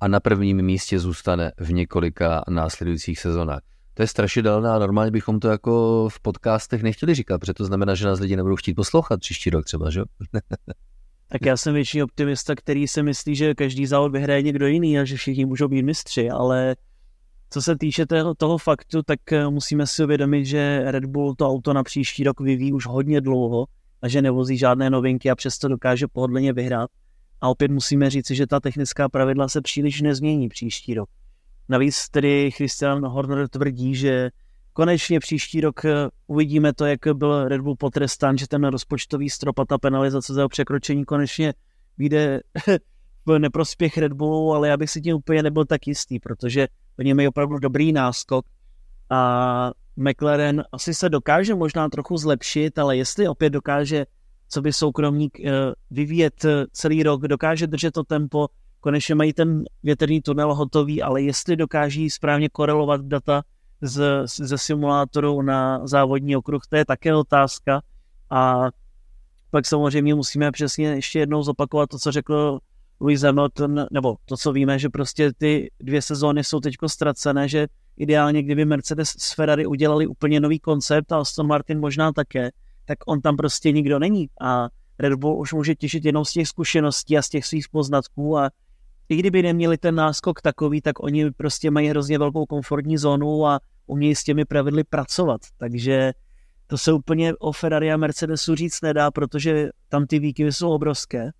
a 0.00 0.08
na 0.08 0.20
prvním 0.20 0.62
místě 0.62 0.98
zůstane 0.98 1.52
v 1.58 1.72
několika 1.72 2.44
následujících 2.48 3.18
sezonách 3.18 3.60
to 3.94 4.02
je 4.02 4.06
strašidelné 4.06 4.70
a 4.70 4.78
normálně 4.78 5.10
bychom 5.10 5.40
to 5.40 5.48
jako 5.48 6.08
v 6.08 6.20
podcastech 6.20 6.82
nechtěli 6.82 7.14
říkat, 7.14 7.38
protože 7.38 7.54
to 7.54 7.64
znamená, 7.64 7.94
že 7.94 8.06
nás 8.06 8.20
lidi 8.20 8.36
nebudou 8.36 8.56
chtít 8.56 8.74
poslouchat 8.74 9.20
příští 9.20 9.50
rok 9.50 9.64
třeba, 9.64 9.90
že? 9.90 10.00
tak 11.28 11.46
já 11.46 11.56
jsem 11.56 11.74
větší 11.74 12.02
optimista, 12.02 12.54
který 12.54 12.88
si 12.88 13.02
myslí, 13.02 13.36
že 13.36 13.54
každý 13.54 13.86
závod 13.86 14.12
vyhraje 14.12 14.42
někdo 14.42 14.66
jiný 14.66 14.98
a 14.98 15.04
že 15.04 15.16
všichni 15.16 15.44
můžou 15.44 15.68
být 15.68 15.82
mistři, 15.82 16.30
ale 16.30 16.76
co 17.50 17.62
se 17.62 17.76
týče 17.76 18.06
toho, 18.06 18.34
toho 18.34 18.58
faktu, 18.58 19.02
tak 19.02 19.32
eh, 19.32 19.48
musíme 19.48 19.86
si 19.86 20.04
uvědomit, 20.04 20.44
že 20.44 20.82
Red 20.86 21.04
Bull 21.04 21.34
to 21.34 21.48
auto 21.48 21.72
na 21.72 21.82
příští 21.82 22.24
rok 22.24 22.40
vyvíjí 22.40 22.72
už 22.72 22.86
hodně 22.86 23.20
dlouho 23.20 23.66
a 24.02 24.08
že 24.08 24.22
nevozí 24.22 24.58
žádné 24.58 24.90
novinky 24.90 25.30
a 25.30 25.34
přesto 25.34 25.68
dokáže 25.68 26.06
pohodlně 26.08 26.52
vyhrát. 26.52 26.90
A 27.40 27.48
opět 27.48 27.70
musíme 27.70 28.10
říci, 28.10 28.34
že 28.34 28.46
ta 28.46 28.60
technická 28.60 29.08
pravidla 29.08 29.48
se 29.48 29.60
příliš 29.60 30.00
nezmění 30.00 30.48
příští 30.48 30.94
rok. 30.94 31.08
Navíc 31.68 32.08
tedy 32.08 32.50
Christian 32.50 33.06
Horner 33.06 33.48
tvrdí, 33.48 33.94
že 33.94 34.30
konečně 34.72 35.20
příští 35.20 35.60
rok 35.60 35.84
eh, 35.84 36.08
uvidíme 36.26 36.72
to, 36.72 36.86
jak 36.86 37.00
byl 37.12 37.48
Red 37.48 37.60
Bull 37.60 37.76
potrestán, 37.76 38.38
že 38.38 38.48
ten 38.48 38.64
rozpočtový 38.64 39.30
strop 39.30 39.58
a 39.58 39.64
ta 39.64 39.78
penalizace 39.78 40.34
za 40.34 40.48
překročení 40.48 41.04
konečně 41.04 41.54
vyjde 41.98 42.40
v 43.26 43.38
neprospěch 43.38 43.98
Red 43.98 44.12
Bullu, 44.12 44.54
ale 44.54 44.68
já 44.68 44.76
bych 44.76 44.90
si 44.90 45.00
tím 45.00 45.16
úplně 45.16 45.42
nebyl 45.42 45.64
tak 45.64 45.86
jistý, 45.86 46.18
protože 46.18 46.68
oni 46.98 47.14
mají 47.14 47.28
opravdu 47.28 47.58
dobrý 47.58 47.92
náskok 47.92 48.46
a 49.10 49.72
McLaren 49.96 50.64
asi 50.72 50.94
se 50.94 51.08
dokáže 51.08 51.54
možná 51.54 51.88
trochu 51.88 52.16
zlepšit, 52.16 52.78
ale 52.78 52.96
jestli 52.96 53.28
opět 53.28 53.50
dokáže, 53.50 54.06
co 54.48 54.62
by 54.62 54.72
soukromník 54.72 55.40
eh, 55.40 55.50
vyvíjet 55.90 56.44
eh, 56.44 56.66
celý 56.72 57.02
rok, 57.02 57.22
dokáže 57.22 57.66
držet 57.66 57.90
to 57.90 58.04
tempo, 58.04 58.48
konečně 58.80 59.14
mají 59.14 59.32
ten 59.32 59.64
větrný 59.82 60.22
tunel 60.22 60.54
hotový, 60.54 61.02
ale 61.02 61.22
jestli 61.22 61.56
dokáží 61.56 62.10
správně 62.10 62.48
korelovat 62.48 63.00
data 63.00 63.42
z, 63.82 64.22
ze 64.26 64.58
simulátoru 64.58 65.42
na 65.42 65.86
závodní 65.86 66.36
okruh, 66.36 66.62
to 66.68 66.76
je 66.76 66.84
také 66.84 67.14
otázka. 67.14 67.82
A 68.30 68.68
pak 69.50 69.66
samozřejmě 69.66 70.14
musíme 70.14 70.52
přesně 70.52 70.86
ještě 70.86 71.18
jednou 71.18 71.42
zopakovat 71.42 71.90
to, 71.90 71.98
co 71.98 72.12
řekl 72.12 72.58
Louis 73.00 73.22
Hamilton, 73.22 73.86
nebo 73.90 74.16
to, 74.24 74.36
co 74.36 74.52
víme, 74.52 74.78
že 74.78 74.88
prostě 74.88 75.32
ty 75.38 75.70
dvě 75.80 76.02
sezóny 76.02 76.44
jsou 76.44 76.60
teď 76.60 76.74
ztracené, 76.86 77.48
že 77.48 77.66
ideálně, 77.96 78.42
kdyby 78.42 78.64
Mercedes 78.64 79.08
s 79.18 79.34
Ferrari 79.34 79.66
udělali 79.66 80.06
úplně 80.06 80.40
nový 80.40 80.58
koncept 80.58 81.12
a 81.12 81.18
Aston 81.18 81.46
Martin 81.46 81.80
možná 81.80 82.12
také, 82.12 82.50
tak 82.84 82.98
on 83.06 83.20
tam 83.20 83.36
prostě 83.36 83.72
nikdo 83.72 83.98
není 83.98 84.28
a 84.40 84.68
Red 84.98 85.14
Bull 85.14 85.40
už 85.40 85.52
může 85.52 85.74
těšit 85.74 86.04
jenom 86.04 86.24
z 86.24 86.32
těch 86.32 86.48
zkušeností 86.48 87.18
a 87.18 87.22
z 87.22 87.28
těch 87.28 87.46
svých 87.46 87.68
poznatků 87.68 88.38
a 88.38 88.50
i 89.08 89.16
kdyby 89.16 89.42
neměli 89.42 89.78
ten 89.78 89.94
náskok 89.94 90.42
takový, 90.42 90.80
tak 90.80 91.02
oni 91.02 91.30
prostě 91.30 91.70
mají 91.70 91.88
hrozně 91.88 92.18
velkou 92.18 92.46
komfortní 92.46 92.98
zónu 92.98 93.46
a 93.46 93.60
umějí 93.86 94.14
s 94.14 94.24
těmi 94.24 94.44
pravidly 94.44 94.84
pracovat. 94.84 95.40
Takže 95.58 96.12
to 96.66 96.78
se 96.78 96.92
úplně 96.92 97.34
o 97.34 97.52
Ferrari 97.52 97.92
a 97.92 97.96
Mercedesu 97.96 98.54
říct 98.54 98.82
nedá, 98.82 99.10
protože 99.10 99.68
tam 99.88 100.06
ty 100.06 100.18
výkyvy 100.18 100.52
jsou 100.52 100.70
obrovské. 100.70 101.30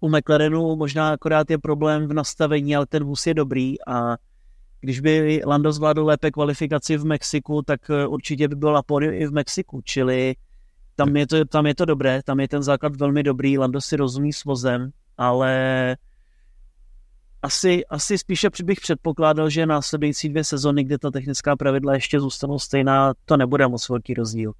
U 0.00 0.08
McLarenu 0.08 0.76
možná 0.76 1.12
akorát 1.12 1.50
je 1.50 1.58
problém 1.58 2.08
v 2.08 2.12
nastavení, 2.12 2.76
ale 2.76 2.86
ten 2.86 3.04
vůz 3.04 3.26
je 3.26 3.34
dobrý 3.34 3.76
a 3.86 4.16
když 4.84 5.00
by 5.00 5.42
Lando 5.46 5.72
zvládl 5.72 6.04
lépe 6.04 6.30
kvalifikaci 6.30 6.96
v 6.96 7.04
Mexiku, 7.04 7.62
tak 7.62 7.90
eh, 7.90 8.06
určitě 8.06 8.48
by 8.48 8.56
byl 8.56 8.72
na 8.72 8.82
pódiu 8.82 9.12
i 9.12 9.26
v 9.26 9.32
Mexiku, 9.32 9.80
čili 9.84 10.34
tam 10.96 11.16
je, 11.16 11.26
to, 11.26 11.44
tam 11.44 11.66
je 11.66 11.74
to 11.74 11.84
dobré, 11.84 12.22
tam 12.22 12.40
je 12.40 12.48
ten 12.48 12.62
základ 12.62 12.96
velmi 12.96 13.22
dobrý, 13.22 13.58
Lando 13.58 13.80
si 13.80 13.96
rozumí 13.96 14.32
s 14.32 14.44
vozem, 14.44 14.90
ale 15.18 15.96
asi, 17.42 17.86
asi 17.86 18.18
spíše 18.18 18.48
bych 18.64 18.80
předpokládal, 18.80 19.50
že 19.50 19.66
následující 19.66 20.28
dvě 20.28 20.44
sezony, 20.44 20.84
kde 20.84 20.98
ta 20.98 21.10
technická 21.10 21.56
pravidla 21.56 21.94
ještě 21.94 22.20
zůstanou 22.20 22.58
stejná, 22.58 23.12
to 23.24 23.36
nebude 23.36 23.68
moc 23.68 23.88
velký 23.88 24.14
rozdíl. 24.14 24.52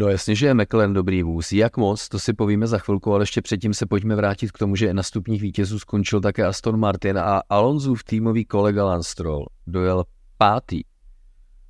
No 0.00 0.08
jasně, 0.08 0.34
že 0.34 0.46
je 0.46 0.54
McLaren 0.54 0.92
dobrý 0.92 1.22
vůz. 1.22 1.52
Jak 1.52 1.76
moc, 1.76 2.08
to 2.08 2.18
si 2.18 2.32
povíme 2.32 2.66
za 2.66 2.78
chvilku, 2.78 3.14
ale 3.14 3.22
ještě 3.22 3.42
předtím 3.42 3.74
se 3.74 3.86
pojďme 3.86 4.16
vrátit 4.16 4.52
k 4.52 4.58
tomu, 4.58 4.76
že 4.76 4.94
na 4.94 5.02
stupních 5.02 5.42
vítězů 5.42 5.78
skončil 5.78 6.20
také 6.20 6.46
Aston 6.46 6.80
Martin 6.80 7.18
a 7.18 7.42
v 7.94 8.04
týmový 8.04 8.44
kolega 8.44 8.84
Lance 8.84 9.10
Stroll 9.10 9.46
dojel 9.66 10.04
pátý. 10.36 10.82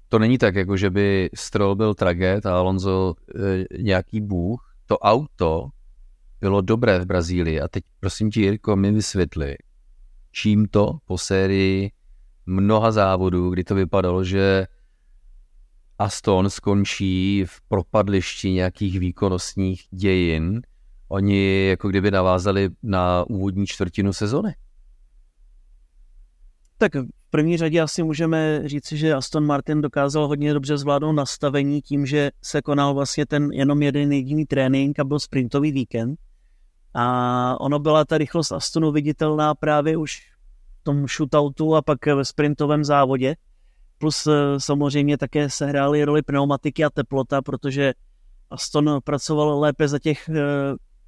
To 0.09 0.19
není 0.19 0.39
tak, 0.39 0.55
jako 0.55 0.77
že 0.77 0.91
by 0.91 1.31
Stroll 1.35 1.75
byl 1.75 1.95
traget 1.95 2.47
a 2.47 2.59
Alonso 2.59 3.15
e, 3.35 3.65
nějaký 3.83 4.21
bůh. 4.21 4.75
To 4.87 4.99
auto 4.99 5.69
bylo 6.41 6.61
dobré 6.61 6.99
v 6.99 7.07
Brazílii 7.07 7.61
a 7.61 7.69
teď 7.69 7.85
prosím 8.01 8.31
ti, 8.31 8.41
Jirko, 8.41 8.77
mi 8.77 8.93
vysvětli, 8.93 9.57
čím 10.33 10.67
to 10.67 10.99
po 11.05 11.19
sérii 11.19 11.91
mnoha 12.47 12.93
závodů, 12.93 13.51
kdy 13.51 13.65
to 13.65 13.75
vypadalo, 13.75 14.25
že 14.25 14.67
Aston 15.99 16.51
skončí 16.51 17.45
v 17.47 17.61
propadlišti 17.69 18.51
nějakých 18.51 18.99
výkonnostních 18.99 19.83
dějin, 19.91 20.63
oni 21.09 21.67
jako 21.67 21.89
kdyby 21.89 22.11
navázali 22.11 22.71
na 22.83 23.25
úvodní 23.29 23.67
čtvrtinu 23.67 24.13
sezony. 24.13 24.55
Tak 26.79 26.95
v 26.95 27.31
první 27.31 27.57
řadě 27.57 27.81
asi 27.81 28.03
můžeme 28.03 28.63
říci, 28.69 28.97
že 28.97 29.15
Aston 29.15 29.47
Martin 29.47 29.81
dokázal 29.81 30.27
hodně 30.27 30.55
dobře 30.55 30.79
zvládnout 30.79 31.13
nastavení 31.13 31.83
tím, 31.83 32.07
že 32.07 32.31
se 32.43 32.63
konal 32.63 32.95
vlastně 32.95 33.27
ten 33.27 33.53
jenom 33.53 33.83
jeden 33.83 34.13
jediný 34.13 34.47
trénink 34.47 34.99
a 34.99 35.05
byl 35.05 35.21
sprintový 35.21 35.73
víkend. 35.73 36.21
A 36.95 37.61
ono 37.61 37.79
byla 37.79 38.05
ta 38.05 38.19
rychlost 38.19 38.53
Astonu 38.53 38.93
viditelná 38.93 39.55
právě 39.55 39.97
už 39.97 40.21
v 40.81 40.85
tom 40.85 41.07
shootoutu 41.07 41.77
a 41.77 41.83
pak 41.83 42.07
ve 42.07 42.25
sprintovém 42.25 42.85
závodě. 42.85 43.37
Plus 43.99 44.27
eh, 44.27 44.33
samozřejmě 44.59 45.19
také 45.19 45.51
sehrály 45.51 46.05
roli 46.05 46.23
pneumatiky 46.23 46.85
a 46.85 46.91
teplota, 46.91 47.43
protože 47.43 47.95
Aston 48.51 48.99
pracoval 49.05 49.61
lépe 49.61 49.89
za 49.89 49.99
těch 49.99 50.29
eh, 50.29 50.43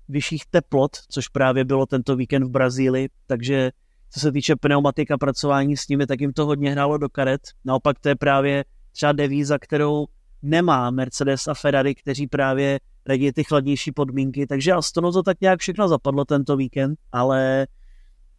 vyšších 0.09 0.46
teplot, 0.50 0.90
což 1.09 1.29
právě 1.29 1.64
bylo 1.64 1.87
tento 1.87 2.16
víkend 2.16 2.44
v 2.44 2.50
Brazílii, 2.50 3.09
takže 3.26 3.70
co 4.11 4.20
se 4.20 4.33
týče 4.33 4.57
pneumatika 4.57 5.18
pracování 5.18 5.76
s 5.76 5.88
nimi, 5.88 6.07
tak 6.07 6.20
jim 6.20 6.33
to 6.33 6.46
hodně 6.46 6.70
hrálo 6.70 6.98
do 6.98 7.09
karet. 7.09 7.40
Naopak 7.64 7.98
to 7.98 8.09
je 8.09 8.16
právě 8.16 8.64
třeba 8.92 9.12
devíza, 9.12 9.59
kterou 9.59 10.07
nemá 10.42 10.90
Mercedes 10.90 11.48
a 11.48 11.55
Ferrari, 11.55 11.94
kteří 11.94 12.26
právě 12.26 12.81
radí 13.07 13.33
ty 13.33 13.44
chladnější 13.44 13.92
podmínky, 13.92 14.46
takže 14.46 14.72
Astonu 14.72 15.12
to 15.12 15.22
tak 15.22 15.40
nějak 15.40 15.61
všechno 15.61 15.88
zapadlo 15.88 16.24
tento 16.24 16.57
víkend, 16.57 16.98
ale 17.12 17.66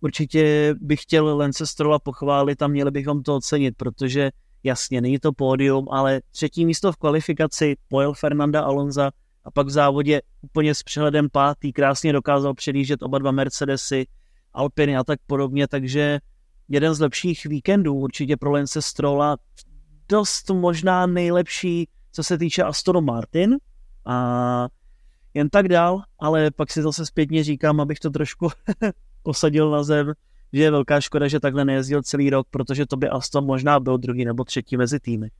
určitě 0.01 0.75
bych 0.79 1.01
chtěl 1.01 1.37
Lence 1.37 1.67
Strolla 1.67 1.99
pochválit 1.99 2.61
a 2.61 2.67
měli 2.67 2.91
bychom 2.91 3.23
to 3.23 3.35
ocenit, 3.35 3.73
protože 3.77 4.31
jasně, 4.63 5.01
není 5.01 5.19
to 5.19 5.33
pódium, 5.33 5.87
ale 5.89 6.21
třetí 6.31 6.65
místo 6.65 6.91
v 6.91 6.97
kvalifikaci 6.97 7.75
pojel 7.87 8.13
Fernanda 8.13 8.61
Alonza 8.61 9.11
a 9.43 9.51
pak 9.51 9.67
v 9.67 9.69
závodě 9.69 10.21
úplně 10.41 10.75
s 10.75 10.83
přehledem 10.83 11.29
pátý 11.29 11.73
krásně 11.73 12.13
dokázal 12.13 12.53
předjíždět 12.53 13.03
oba 13.03 13.19
dva 13.19 13.31
Mercedesy, 13.31 14.07
Alpiny 14.53 14.97
a 14.97 15.03
tak 15.03 15.19
podobně, 15.27 15.67
takže 15.67 16.19
jeden 16.69 16.93
z 16.93 16.99
lepších 16.99 17.45
víkendů 17.45 17.95
určitě 17.95 18.37
pro 18.37 18.51
Lence 18.51 18.81
Strolla, 18.81 19.37
dost 20.09 20.49
možná 20.49 21.05
nejlepší, 21.05 21.87
co 22.11 22.23
se 22.23 22.37
týče 22.37 22.63
Aston 22.63 23.05
Martin 23.05 23.57
a 24.05 24.67
jen 25.33 25.49
tak 25.49 25.67
dál, 25.67 26.01
ale 26.19 26.51
pak 26.51 26.71
si 26.71 26.81
zase 26.81 27.05
zpětně 27.05 27.43
říkám, 27.43 27.81
abych 27.81 27.99
to 27.99 28.09
trošku 28.09 28.49
posadil 29.23 29.71
na 29.71 29.83
zem, 29.83 30.13
že 30.53 30.63
je 30.63 30.71
velká 30.71 31.01
škoda, 31.01 31.27
že 31.27 31.39
takhle 31.39 31.65
nejezdil 31.65 32.03
celý 32.03 32.29
rok, 32.29 32.47
protože 32.51 32.85
to 32.85 32.97
by 32.97 33.09
Aston 33.09 33.45
možná 33.45 33.79
byl 33.79 33.97
druhý 33.97 34.25
nebo 34.25 34.43
třetí 34.43 34.77
mezi 34.77 34.99
týmy. 34.99 35.31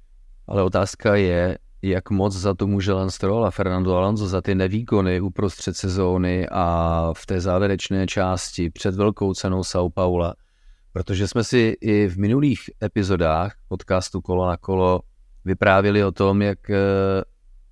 Ale 0.48 0.63
otázka 0.63 1.15
je, 1.15 1.58
jak 1.82 2.10
moc 2.10 2.34
za 2.34 2.54
to 2.54 2.67
může 2.67 2.94
Lance 2.94 3.15
Stroll 3.15 3.46
a 3.46 3.52
Fernando 3.52 3.96
Alonso 3.96 4.28
za 4.28 4.41
ty 4.41 4.56
nevýkony 4.56 5.22
uprostřed 5.22 5.78
sezóny 5.78 6.48
a 6.52 7.08
v 7.13 7.26
té 7.26 7.39
závěrečné 7.41 8.08
části 8.08 8.70
před 8.70 8.96
velkou 8.96 9.34
cenou 9.34 9.62
São 9.62 9.89
Paula, 9.89 10.36
protože 10.94 11.28
jsme 11.28 11.44
si 11.44 11.78
i 11.82 12.08
v 12.08 12.17
minulých 12.17 12.70
epizodách 12.84 13.56
podcastu 13.67 14.22
Kolo 14.22 14.48
na 14.48 14.58
kolo 14.58 15.02
vyprávěli 15.46 16.04
o 16.04 16.12
tom, 16.12 16.41
jak 16.41 16.70
eh, 16.70 16.78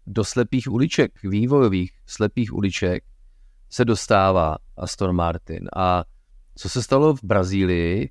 do 0.08 0.24
slepých 0.24 0.72
uliček, 0.72 1.12
vývojových 1.24 1.92
slepých 2.06 2.54
uliček 2.54 3.04
se 3.70 3.86
dostává 3.86 4.56
Aston 4.78 5.16
Martin 5.16 5.70
a 5.76 6.04
co 6.56 6.70
se 6.70 6.84
stalo 6.84 7.16
v 7.16 7.24
Brazílii, 7.24 8.10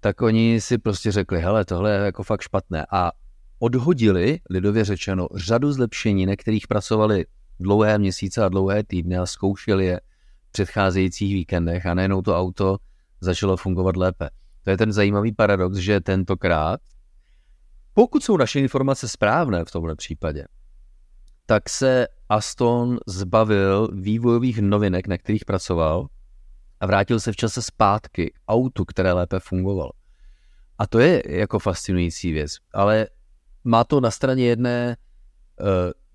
tak 0.00 0.22
oni 0.22 0.60
si 0.60 0.78
prostě 0.78 1.12
řekli, 1.12 1.40
hele, 1.40 1.64
tohle 1.64 1.92
je 1.92 1.98
jako 1.98 2.22
fakt 2.22 2.40
špatné 2.40 2.86
a 2.90 3.12
odhodili, 3.58 4.40
lidově 4.50 4.84
řečeno, 4.84 5.28
řadu 5.34 5.72
zlepšení, 5.72 6.26
na 6.26 6.36
kterých 6.36 6.68
pracovali 6.68 7.26
dlouhé 7.60 7.98
měsíce 7.98 8.44
a 8.44 8.48
dlouhé 8.48 8.84
týdny 8.84 9.18
a 9.18 9.26
zkoušeli 9.26 9.86
je 9.86 10.00
v 10.48 10.52
předcházejících 10.52 11.34
víkendech 11.34 11.86
a 11.86 11.94
najednou 11.94 12.22
to 12.22 12.38
auto 12.38 12.76
začalo 13.20 13.56
fungovat 13.56 13.96
lépe. 13.96 14.30
To 14.64 14.70
je 14.70 14.76
ten 14.76 14.92
zajímavý 14.92 15.32
paradox, 15.32 15.76
že 15.76 16.00
tentokrát, 16.00 16.80
pokud 17.94 18.24
jsou 18.24 18.36
naše 18.36 18.60
informace 18.60 19.08
správné 19.08 19.64
v 19.64 19.70
tomhle 19.70 19.96
případě, 19.96 20.44
tak 21.50 21.68
se 21.68 22.06
Aston 22.28 22.98
zbavil 23.06 23.88
vývojových 23.92 24.60
novinek, 24.60 25.08
na 25.08 25.18
kterých 25.18 25.44
pracoval 25.44 26.06
a 26.80 26.86
vrátil 26.86 27.20
se 27.20 27.32
v 27.32 27.36
čase 27.36 27.62
zpátky 27.62 28.30
k 28.30 28.38
autu, 28.48 28.84
které 28.84 29.12
lépe 29.12 29.40
fungovalo. 29.40 29.90
A 30.78 30.86
to 30.86 30.98
je 30.98 31.22
jako 31.26 31.58
fascinující 31.58 32.32
věc, 32.32 32.56
ale 32.72 33.06
má 33.64 33.84
to 33.84 34.00
na 34.00 34.10
straně 34.10 34.46
jedné 34.46 34.96
uh, 35.60 35.66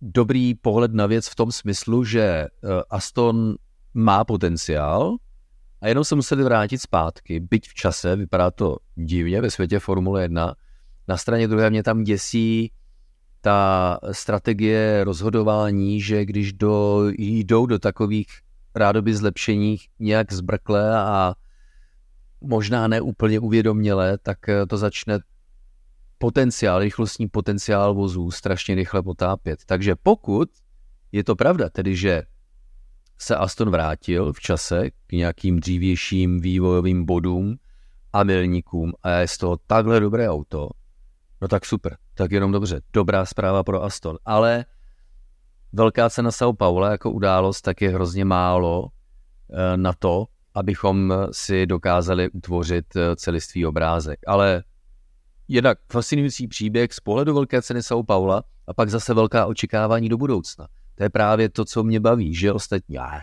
dobrý 0.02 0.56
pohled 0.56 0.94
na 0.94 1.06
věc 1.06 1.28
v 1.28 1.36
tom 1.36 1.52
smyslu, 1.52 2.04
že 2.04 2.48
uh, 2.48 2.70
Aston 2.90 3.56
má 3.94 4.26
potenciál 4.26 5.16
a 5.82 5.88
jenom 5.88 6.04
se 6.04 6.16
museli 6.16 6.44
vrátit 6.44 6.78
zpátky, 6.78 7.40
byť 7.40 7.70
v 7.70 7.74
čase, 7.74 8.16
vypadá 8.16 8.52
to 8.52 8.78
divně 8.96 9.42
ve 9.42 9.52
světě 9.52 9.80
Formule 9.80 10.22
1. 10.22 10.56
Na 11.08 11.18
straně 11.18 11.48
druhé 11.48 11.70
mě 11.70 11.84
tam 11.84 12.04
děsí 12.04 12.72
ta 13.44 14.00
strategie 14.12 15.04
rozhodování, 15.04 16.02
že 16.02 16.26
když 16.26 16.54
do, 16.54 17.04
jdou 17.18 17.66
do 17.66 17.80
takových 17.80 18.28
rádoby 18.76 19.16
zlepšeních 19.16 19.88
nějak 20.00 20.34
zbrkle 20.34 20.98
a 20.98 21.34
možná 22.42 22.88
ne 22.88 23.02
úplně 23.02 23.40
uvědoměle, 23.40 24.18
tak 24.18 24.50
eh, 24.50 24.66
to 24.66 24.78
začne 24.78 25.20
potenciál, 26.18 26.80
rychlostní 26.80 27.28
potenciál 27.28 27.94
vozů 27.94 28.32
strašně 28.32 28.76
rychle 28.76 29.04
potápět. 29.04 29.60
Takže 29.66 29.96
pokud 30.04 30.50
je 31.12 31.24
to 31.24 31.36
pravda, 31.36 31.70
tedy 31.70 31.96
že 31.96 32.24
se 33.18 33.36
Aston 33.36 33.70
vrátil 33.70 34.34
v 34.34 34.40
čase 34.40 34.90
k 35.08 35.12
nějakým 35.12 35.60
dřívějším 35.60 36.42
vývojovým 36.42 37.06
bodům 37.06 37.56
a 38.14 38.24
milníkům 38.24 38.94
a 39.04 39.10
je 39.10 39.28
z 39.28 39.38
toho 39.38 39.58
takhle 39.68 40.00
dobré 40.00 40.30
auto, 40.30 40.70
no 41.42 41.48
tak 41.48 41.66
super, 41.66 41.98
tak 42.14 42.32
jenom 42.32 42.52
dobře, 42.52 42.82
dobrá 42.94 43.26
zpráva 43.26 43.64
pro 43.64 43.84
Aston, 43.84 44.18
ale 44.26 44.66
velká 45.74 46.10
cena 46.10 46.30
São 46.30 46.56
Paulo 46.56 46.86
jako 46.86 47.12
událost 47.12 47.62
tak 47.62 47.82
je 47.82 47.90
hrozně 47.90 48.26
málo 48.26 48.88
eh, 49.54 49.78
na 49.78 49.94
to, 49.94 50.26
abychom 50.54 51.14
si 51.32 51.66
dokázali 51.66 52.30
utvořit 52.30 52.96
eh, 52.96 53.16
celistvý 53.16 53.66
obrázek. 53.66 54.20
Ale 54.28 54.64
jednak 55.48 55.78
fascinující 55.92 56.48
příběh 56.48 56.94
z 56.94 57.00
pohledu 57.00 57.34
velké 57.34 57.62
ceny 57.62 57.80
São 57.80 58.06
Paula 58.06 58.44
a 58.68 58.74
pak 58.74 58.90
zase 58.90 59.14
velká 59.14 59.46
očekávání 59.46 60.10
do 60.10 60.18
budoucna. 60.18 60.68
To 60.96 61.04
je 61.04 61.10
právě 61.10 61.50
to, 61.50 61.66
co 61.66 61.84
mě 61.84 62.00
baví, 62.00 62.36
že 62.36 62.54
ostatní, 62.54 62.96
já, 62.96 63.22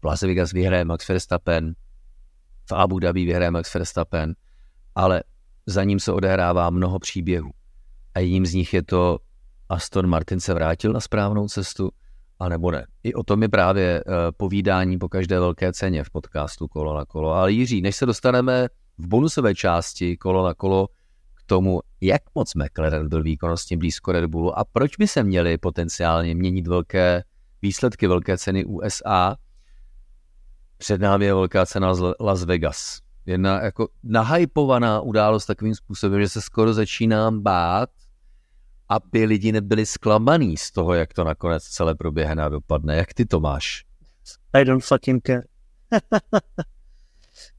v 0.00 0.04
Las 0.04 0.22
Vegas 0.22 0.52
vyhraje 0.52 0.84
Max 0.84 1.08
Verstappen, 1.08 1.74
v 2.70 2.72
Abu 2.72 2.98
Dhabi 2.98 3.24
vyhraje 3.24 3.50
Max 3.50 3.74
Verstappen, 3.74 4.34
ale 4.94 5.22
za 5.66 5.84
ním 5.84 6.00
se 6.00 6.12
odehrává 6.12 6.70
mnoho 6.70 6.98
příběhů. 6.98 7.50
A 8.14 8.18
jedním 8.18 8.46
z 8.46 8.54
nich 8.54 8.74
je 8.74 8.82
to 8.82 9.18
Aston 9.68 10.06
Martin 10.06 10.40
se 10.40 10.54
vrátil 10.54 10.92
na 10.92 11.00
správnou 11.00 11.48
cestu, 11.48 11.90
anebo 12.38 12.70
ne. 12.70 12.86
I 13.02 13.14
o 13.14 13.22
tom 13.22 13.42
je 13.42 13.48
právě 13.48 14.04
uh, 14.04 14.12
povídání 14.36 14.98
po 14.98 15.08
každé 15.08 15.40
velké 15.40 15.72
ceně 15.72 16.04
v 16.04 16.10
podcastu 16.10 16.68
Kolo 16.68 16.94
na 16.94 17.04
kolo. 17.04 17.32
Ale 17.32 17.52
Jiří, 17.52 17.82
než 17.82 17.96
se 17.96 18.06
dostaneme 18.06 18.68
v 18.98 19.06
bonusové 19.06 19.54
části 19.54 20.16
Kolo 20.16 20.46
na 20.46 20.54
kolo 20.54 20.86
k 21.34 21.42
tomu, 21.46 21.80
jak 22.00 22.22
moc 22.34 22.54
McLaren 22.54 23.08
byl 23.08 23.22
výkonnostně 23.22 23.76
blízko 23.76 24.12
Red 24.12 24.24
Bullu 24.24 24.58
a 24.58 24.64
proč 24.64 24.96
by 24.96 25.08
se 25.08 25.22
měli 25.22 25.58
potenciálně 25.58 26.34
měnit 26.34 26.66
velké 26.66 27.22
výsledky 27.62 28.06
velké 28.06 28.38
ceny 28.38 28.64
USA, 28.64 29.36
před 30.78 31.00
námi 31.00 31.24
je 31.24 31.34
velká 31.34 31.66
cena 31.66 31.94
z 31.94 32.14
Las 32.20 32.44
Vegas. 32.44 32.98
Jedna 33.26 33.60
jako 33.60 33.88
nahypovaná 34.02 35.00
událost 35.00 35.46
takovým 35.46 35.74
způsobem, 35.74 36.20
že 36.20 36.28
se 36.28 36.40
skoro 36.40 36.74
začínám 36.74 37.40
bát, 37.40 37.90
aby 38.90 39.24
lidi 39.24 39.52
nebyli 39.52 39.86
zklamaný 39.86 40.56
z 40.56 40.70
toho, 40.70 40.94
jak 40.94 41.14
to 41.14 41.24
nakonec 41.24 41.64
celé 41.64 41.94
proběhne 41.94 42.42
a 42.42 42.48
dopadne. 42.48 42.96
Jak 42.96 43.14
ty 43.14 43.26
to 43.26 43.40
máš? 43.40 43.84
I 44.52 44.64
don't 44.64 44.84
fucking 44.84 45.26
care. 45.26 45.42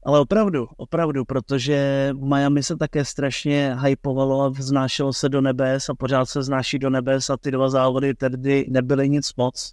Ale 0.02 0.20
opravdu, 0.20 0.68
opravdu, 0.76 1.24
protože 1.24 2.10
Miami 2.24 2.62
se 2.62 2.76
také 2.76 3.04
strašně 3.04 3.76
hypovalo 3.82 4.42
a 4.42 4.48
vznášelo 4.48 5.12
se 5.12 5.28
do 5.28 5.40
nebes 5.40 5.88
a 5.88 5.94
pořád 5.94 6.26
se 6.26 6.42
znáší 6.42 6.78
do 6.78 6.90
nebes 6.90 7.30
a 7.30 7.36
ty 7.36 7.50
dva 7.50 7.68
závody 7.70 8.14
tedy 8.14 8.66
nebyly 8.68 9.08
nic 9.08 9.34
moc. 9.36 9.72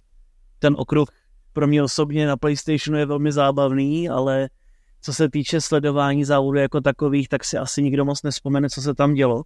Ten 0.58 0.74
okruh 0.78 1.08
pro 1.52 1.66
mě 1.66 1.82
osobně 1.82 2.26
na 2.26 2.36
PlayStationu 2.36 2.98
je 2.98 3.06
velmi 3.06 3.32
zábavný, 3.32 4.08
ale 4.08 4.48
co 5.00 5.12
se 5.12 5.28
týče 5.28 5.60
sledování 5.60 6.24
závodů 6.24 6.58
jako 6.58 6.80
takových, 6.80 7.28
tak 7.28 7.44
si 7.44 7.58
asi 7.58 7.82
nikdo 7.82 8.04
moc 8.04 8.22
nespomene, 8.22 8.70
co 8.70 8.82
se 8.82 8.94
tam 8.94 9.14
dělo. 9.14 9.42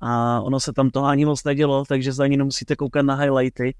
A 0.00 0.40
ono 0.40 0.60
se 0.60 0.72
tam 0.72 0.90
toho 0.90 1.06
ani 1.06 1.24
moc 1.24 1.44
nedělo, 1.44 1.84
takže 1.84 2.12
za 2.12 2.24
ani 2.24 2.36
nemusíte 2.36 2.76
koukat 2.76 3.06
na 3.06 3.14
highlighty. 3.14 3.74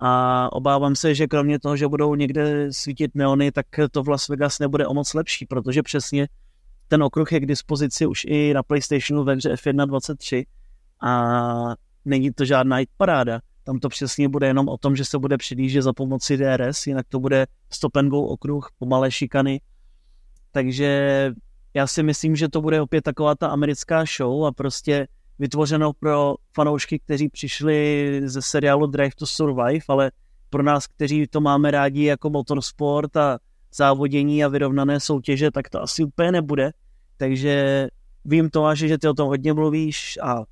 A 0.00 0.52
obávám 0.52 0.96
se, 0.96 1.14
že 1.14 1.26
kromě 1.26 1.58
toho, 1.58 1.76
že 1.76 1.88
budou 1.88 2.14
někde 2.14 2.72
svítit 2.72 3.10
neony, 3.14 3.52
tak 3.52 3.66
to 3.90 4.02
v 4.02 4.08
Las 4.08 4.28
Vegas 4.28 4.58
nebude 4.58 4.86
o 4.86 4.94
moc 4.94 5.14
lepší, 5.14 5.46
protože 5.46 5.82
přesně 5.82 6.28
ten 6.88 7.02
okruh 7.02 7.32
je 7.32 7.40
k 7.40 7.46
dispozici 7.46 8.06
už 8.06 8.24
i 8.24 8.54
na 8.54 8.62
PlayStationu 8.62 9.24
ve 9.24 9.34
hře 9.34 9.54
F1 9.54 9.86
23 9.86 10.46
a 11.02 11.74
není 12.04 12.32
to 12.32 12.44
žádná 12.44 12.78
paráda. 12.96 13.40
Tam 13.64 13.78
to 13.78 13.88
přesně 13.88 14.28
bude 14.28 14.46
jenom 14.46 14.68
o 14.68 14.78
tom, 14.78 14.96
že 14.96 15.04
se 15.04 15.18
bude 15.18 15.36
předjíždět 15.36 15.82
za 15.82 15.92
pomoci 15.92 16.36
DRS, 16.36 16.86
jinak 16.86 17.06
to 17.08 17.20
bude 17.20 17.46
stop 17.70 17.96
and 17.96 18.08
go 18.08 18.22
okruh, 18.22 18.68
pomalé 18.78 19.10
šikany. 19.10 19.60
Takže 20.52 21.30
já 21.74 21.86
si 21.86 22.02
myslím, 22.02 22.36
že 22.36 22.48
to 22.48 22.60
bude 22.60 22.80
opět 22.80 23.02
taková 23.02 23.34
ta 23.34 23.48
americká 23.48 24.04
show 24.16 24.44
a 24.44 24.52
prostě 24.52 25.06
vytvořeno 25.40 25.92
pro 25.92 26.34
fanoušky, 26.54 26.98
kteří 26.98 27.28
přišli 27.28 28.20
ze 28.24 28.42
seriálu 28.42 28.86
Drive 28.86 29.10
to 29.18 29.26
Survive, 29.26 29.84
ale 29.88 30.10
pro 30.50 30.62
nás, 30.62 30.86
kteří 30.86 31.26
to 31.26 31.40
máme 31.40 31.70
rádi 31.70 32.04
jako 32.04 32.30
motorsport 32.30 33.16
a 33.16 33.38
závodění 33.74 34.44
a 34.44 34.48
vyrovnané 34.48 35.00
soutěže, 35.00 35.50
tak 35.50 35.68
to 35.68 35.82
asi 35.82 36.04
úplně 36.04 36.32
nebude. 36.32 36.70
Takže 37.16 37.86
vím, 38.24 38.50
Tomáši, 38.50 38.88
že 38.88 38.98
ty 38.98 39.08
o 39.08 39.14
tom 39.14 39.28
hodně 39.28 39.52
mluvíš 39.52 40.18
a 40.22 40.44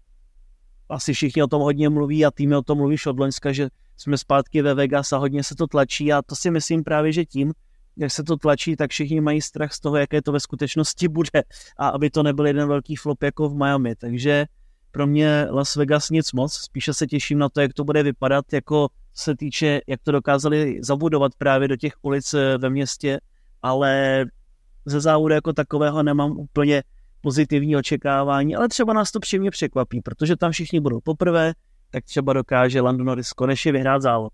asi 0.88 1.12
všichni 1.12 1.42
o 1.42 1.46
tom 1.46 1.62
hodně 1.62 1.88
mluví 1.88 2.24
a 2.24 2.30
ty 2.30 2.54
o 2.54 2.62
tom 2.62 2.78
mluvíš 2.78 3.06
od 3.06 3.18
Loňska, 3.18 3.52
že 3.52 3.68
jsme 3.96 4.18
zpátky 4.18 4.62
ve 4.62 4.74
Vegas 4.74 5.12
a 5.12 5.18
hodně 5.18 5.44
se 5.44 5.54
to 5.54 5.66
tlačí 5.66 6.12
a 6.12 6.22
to 6.22 6.36
si 6.36 6.50
myslím 6.50 6.84
právě, 6.84 7.12
že 7.12 7.24
tím, 7.24 7.52
jak 7.96 8.12
se 8.12 8.24
to 8.24 8.36
tlačí, 8.36 8.76
tak 8.76 8.90
všichni 8.90 9.20
mají 9.20 9.42
strach 9.42 9.72
z 9.72 9.80
toho, 9.80 9.96
jaké 9.96 10.22
to 10.22 10.32
ve 10.32 10.40
skutečnosti 10.40 11.08
bude 11.08 11.42
a 11.76 11.88
aby 11.88 12.10
to 12.10 12.22
nebyl 12.22 12.46
jeden 12.46 12.68
velký 12.68 12.96
flop 12.96 13.22
jako 13.22 13.48
v 13.48 13.54
Miami. 13.54 13.96
Takže 13.96 14.46
pro 14.90 15.06
mě 15.06 15.46
Las 15.50 15.76
Vegas 15.76 16.10
nic 16.10 16.32
moc, 16.32 16.52
spíše 16.52 16.94
se 16.94 17.06
těším 17.06 17.38
na 17.38 17.48
to, 17.48 17.60
jak 17.60 17.72
to 17.72 17.84
bude 17.84 18.02
vypadat, 18.02 18.52
jako 18.52 18.88
se 19.14 19.36
týče, 19.36 19.80
jak 19.86 20.00
to 20.02 20.12
dokázali 20.12 20.78
zabudovat 20.82 21.32
právě 21.38 21.68
do 21.68 21.76
těch 21.76 21.92
ulic 22.02 22.34
eh, 22.34 22.58
ve 22.58 22.70
městě, 22.70 23.20
ale 23.62 24.24
ze 24.84 25.00
závodu 25.00 25.34
jako 25.34 25.52
takového 25.52 26.02
nemám 26.02 26.30
úplně 26.30 26.82
pozitivní 27.20 27.76
očekávání, 27.76 28.56
ale 28.56 28.68
třeba 28.68 28.92
nás 28.92 29.10
to 29.10 29.20
příjemně 29.20 29.50
překvapí, 29.50 30.00
protože 30.00 30.36
tam 30.36 30.52
všichni 30.52 30.80
budou 30.80 31.00
poprvé, 31.00 31.52
tak 31.90 32.04
třeba 32.04 32.32
dokáže 32.32 32.80
Lando 32.80 33.04
Norris 33.04 33.32
konečně 33.32 33.72
vyhrát 33.72 34.02
závod. 34.02 34.32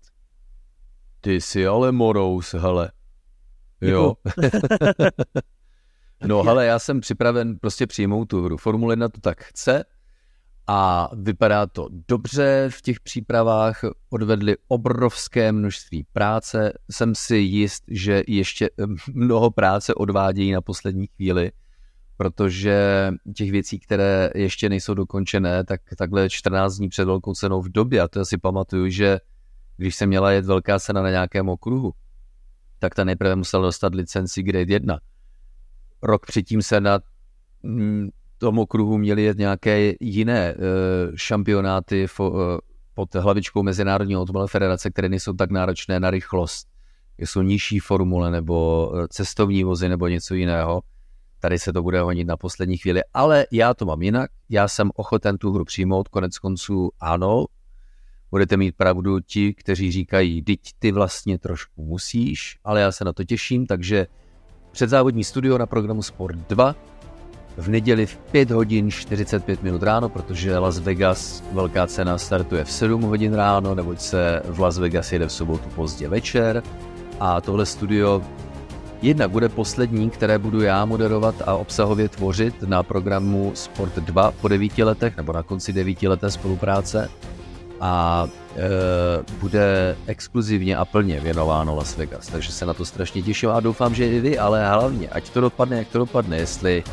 Ty 1.21 1.41
jsi 1.41 1.67
ale 1.67 1.91
morous, 1.91 2.53
hele. 2.53 2.91
Jo. 3.81 4.13
no 6.27 6.43
hele, 6.43 6.65
já 6.65 6.79
jsem 6.79 7.01
připraven 7.01 7.57
prostě 7.57 7.87
přijmout 7.87 8.25
tu 8.25 8.43
hru. 8.43 8.57
Formule 8.57 8.93
1 8.93 9.09
to 9.09 9.21
tak 9.21 9.43
chce, 9.43 9.83
a 10.67 11.09
vypadá 11.13 11.65
to 11.65 11.87
dobře 12.07 12.69
v 12.71 12.81
těch 12.81 12.99
přípravách, 12.99 13.81
odvedli 14.09 14.55
obrovské 14.67 15.51
množství 15.51 16.05
práce. 16.13 16.73
Jsem 16.91 17.15
si 17.15 17.35
jist, 17.35 17.83
že 17.87 18.23
ještě 18.27 18.65
eh, 18.65 18.85
mnoho 19.13 19.51
práce 19.51 19.95
odvádějí 19.95 20.51
na 20.51 20.61
poslední 20.61 21.07
chvíli, 21.07 21.51
protože 22.17 23.11
těch 23.35 23.51
věcí, 23.51 23.79
které 23.79 24.29
ještě 24.35 24.69
nejsou 24.69 24.93
dokončené, 24.93 25.63
tak 25.63 25.81
takhle 25.97 26.29
14 26.29 26.75
dní 26.75 26.89
před 26.89 27.05
velkou 27.05 27.33
cenou 27.33 27.61
v 27.61 27.69
době, 27.69 28.01
a 28.01 28.07
to 28.07 28.25
si 28.25 28.37
pamatuju, 28.37 28.89
že 28.89 29.19
když 29.77 29.95
se 29.95 30.05
měla 30.05 30.31
jet 30.31 30.45
velká 30.45 30.79
cena 30.79 31.01
na 31.01 31.09
nějakém 31.09 31.49
okruhu, 31.49 31.93
tak 32.79 32.95
ta 32.95 33.03
nejprve 33.03 33.35
musela 33.35 33.63
dostat 33.63 33.95
licenci 33.95 34.43
Grade 34.43 34.73
1. 34.73 34.99
Rok 36.01 36.25
předtím 36.25 36.61
se 36.61 36.81
na 36.81 36.99
mm, 37.63 38.09
tom 38.45 38.59
okruhu 38.59 38.97
měli 38.97 39.23
jet 39.23 39.37
nějaké 39.37 39.93
jiné 39.99 40.55
uh, 40.55 40.61
šampionáty 41.15 42.05
uh, 42.19 42.29
pod 42.93 43.15
hlavičkou 43.15 43.63
Mezinárodní 43.63 44.17
automobilové 44.17 44.47
federace, 44.47 44.89
které 44.89 45.09
nejsou 45.09 45.33
tak 45.33 45.51
náročné 45.51 45.99
na 45.99 46.11
rychlost. 46.11 46.67
Jsou 47.17 47.41
nižší 47.41 47.79
formule 47.79 48.31
nebo 48.31 48.91
eh, 48.95 49.07
cestovní 49.07 49.63
vozy 49.63 49.89
nebo 49.89 50.07
něco 50.07 50.35
jiného. 50.35 50.81
Tady 51.39 51.59
se 51.59 51.73
to 51.73 51.81
bude 51.81 52.01
honit 52.01 52.27
na 52.27 52.37
poslední 52.37 52.77
chvíli, 52.77 53.01
ale 53.13 53.45
já 53.51 53.73
to 53.73 53.85
mám 53.85 54.01
jinak. 54.01 54.29
Já 54.49 54.67
jsem 54.67 54.91
ochoten 54.95 55.37
tu 55.37 55.53
hru 55.53 55.65
přijmout, 55.65 56.07
konec 56.07 56.39
konců 56.39 56.91
ano, 56.99 57.45
budete 58.31 58.57
mít 58.57 58.75
pravdu 58.77 59.19
ti, 59.19 59.53
kteří 59.53 59.91
říkají, 59.91 60.43
teď 60.43 60.59
ty 60.79 60.91
vlastně 60.91 61.39
trošku 61.39 61.85
musíš, 61.85 62.59
ale 62.63 62.81
já 62.81 62.91
se 62.91 63.05
na 63.05 63.13
to 63.13 63.23
těším, 63.23 63.65
takže 63.65 64.07
předzávodní 64.71 65.23
studio 65.23 65.57
na 65.57 65.65
programu 65.65 66.01
Sport 66.01 66.37
2 66.49 66.75
v 67.57 67.67
neděli 67.67 68.05
v 68.05 68.17
5 68.17 68.51
hodin 68.51 68.91
45 68.91 69.63
minut 69.63 69.83
ráno, 69.83 70.09
protože 70.09 70.57
Las 70.57 70.79
Vegas 70.79 71.43
velká 71.51 71.87
cena 71.87 72.17
startuje 72.17 72.63
v 72.63 72.71
7 72.71 73.01
hodin 73.01 73.33
ráno, 73.33 73.75
neboť 73.75 73.99
se 73.99 74.41
v 74.45 74.59
Las 74.59 74.77
Vegas 74.77 75.11
jede 75.11 75.27
v 75.27 75.31
sobotu 75.31 75.69
pozdě 75.75 76.09
večer. 76.09 76.63
A 77.19 77.41
tohle 77.41 77.65
studio 77.65 78.21
jednak 79.01 79.31
bude 79.31 79.49
poslední, 79.49 80.09
které 80.09 80.37
budu 80.37 80.61
já 80.61 80.85
moderovat 80.85 81.35
a 81.45 81.55
obsahově 81.55 82.09
tvořit 82.09 82.61
na 82.61 82.83
programu 82.83 83.51
Sport 83.55 83.95
2 83.95 84.31
po 84.31 84.47
9 84.47 84.77
letech, 84.77 85.17
nebo 85.17 85.33
na 85.33 85.43
konci 85.43 85.73
9 85.73 86.03
leté 86.03 86.31
spolupráce. 86.31 87.09
A 87.81 88.27
e, 88.55 88.59
bude 89.39 89.97
exkluzivně 90.07 90.77
a 90.77 90.85
plně 90.85 91.19
věnováno 91.19 91.75
Las 91.75 91.97
Vegas, 91.97 92.27
takže 92.27 92.51
se 92.51 92.65
na 92.65 92.73
to 92.73 92.85
strašně 92.85 93.21
těším 93.21 93.49
a 93.49 93.59
doufám, 93.59 93.95
že 93.95 94.07
i 94.07 94.19
vy, 94.19 94.39
ale 94.39 94.69
hlavně, 94.69 95.09
ať 95.09 95.29
to 95.29 95.41
dopadne, 95.41 95.77
jak 95.77 95.87
to 95.87 95.97
dopadne, 95.97 96.37
jestli 96.37 96.83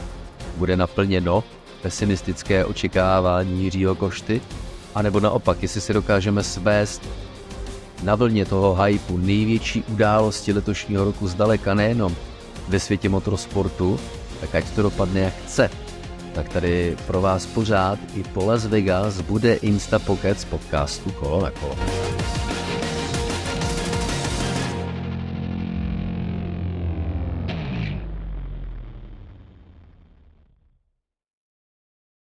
bude 0.57 0.77
naplněno 0.77 1.45
pesimistické 1.83 2.65
očekávání 2.65 3.65
Jiřího 3.65 3.95
Košty, 3.95 4.41
anebo 4.95 5.21
naopak, 5.21 5.63
jestli 5.63 5.81
si 5.81 5.93
dokážeme 5.93 6.43
svést 6.43 7.03
na 8.03 8.15
vlně 8.15 8.45
toho 8.45 8.83
hypu 8.83 9.19
největší 9.19 9.83
události 9.89 10.53
letošního 10.53 11.05
roku 11.05 11.29
zdaleka 11.29 11.75
nejenom 11.75 12.17
ve 12.69 12.81
světě 12.81 13.09
motorsportu, 13.09 14.01
tak 14.41 14.55
ať 14.55 14.71
to 14.71 14.83
dopadne 14.83 15.21
jak 15.21 15.35
chce. 15.45 15.71
Tak 16.35 16.49
tady 16.49 16.97
pro 17.07 17.21
vás 17.21 17.47
pořád 17.47 17.99
i 18.15 18.23
po 18.23 18.45
Las 18.45 18.67
Vegas 18.67 19.21
bude 19.21 19.55
Insta 19.55 19.99
Pocket 19.99 20.41
z 20.41 20.45
podcastu 20.45 21.11
Kolo 21.11 21.43
na 21.43 21.51
kolo. 21.51 21.77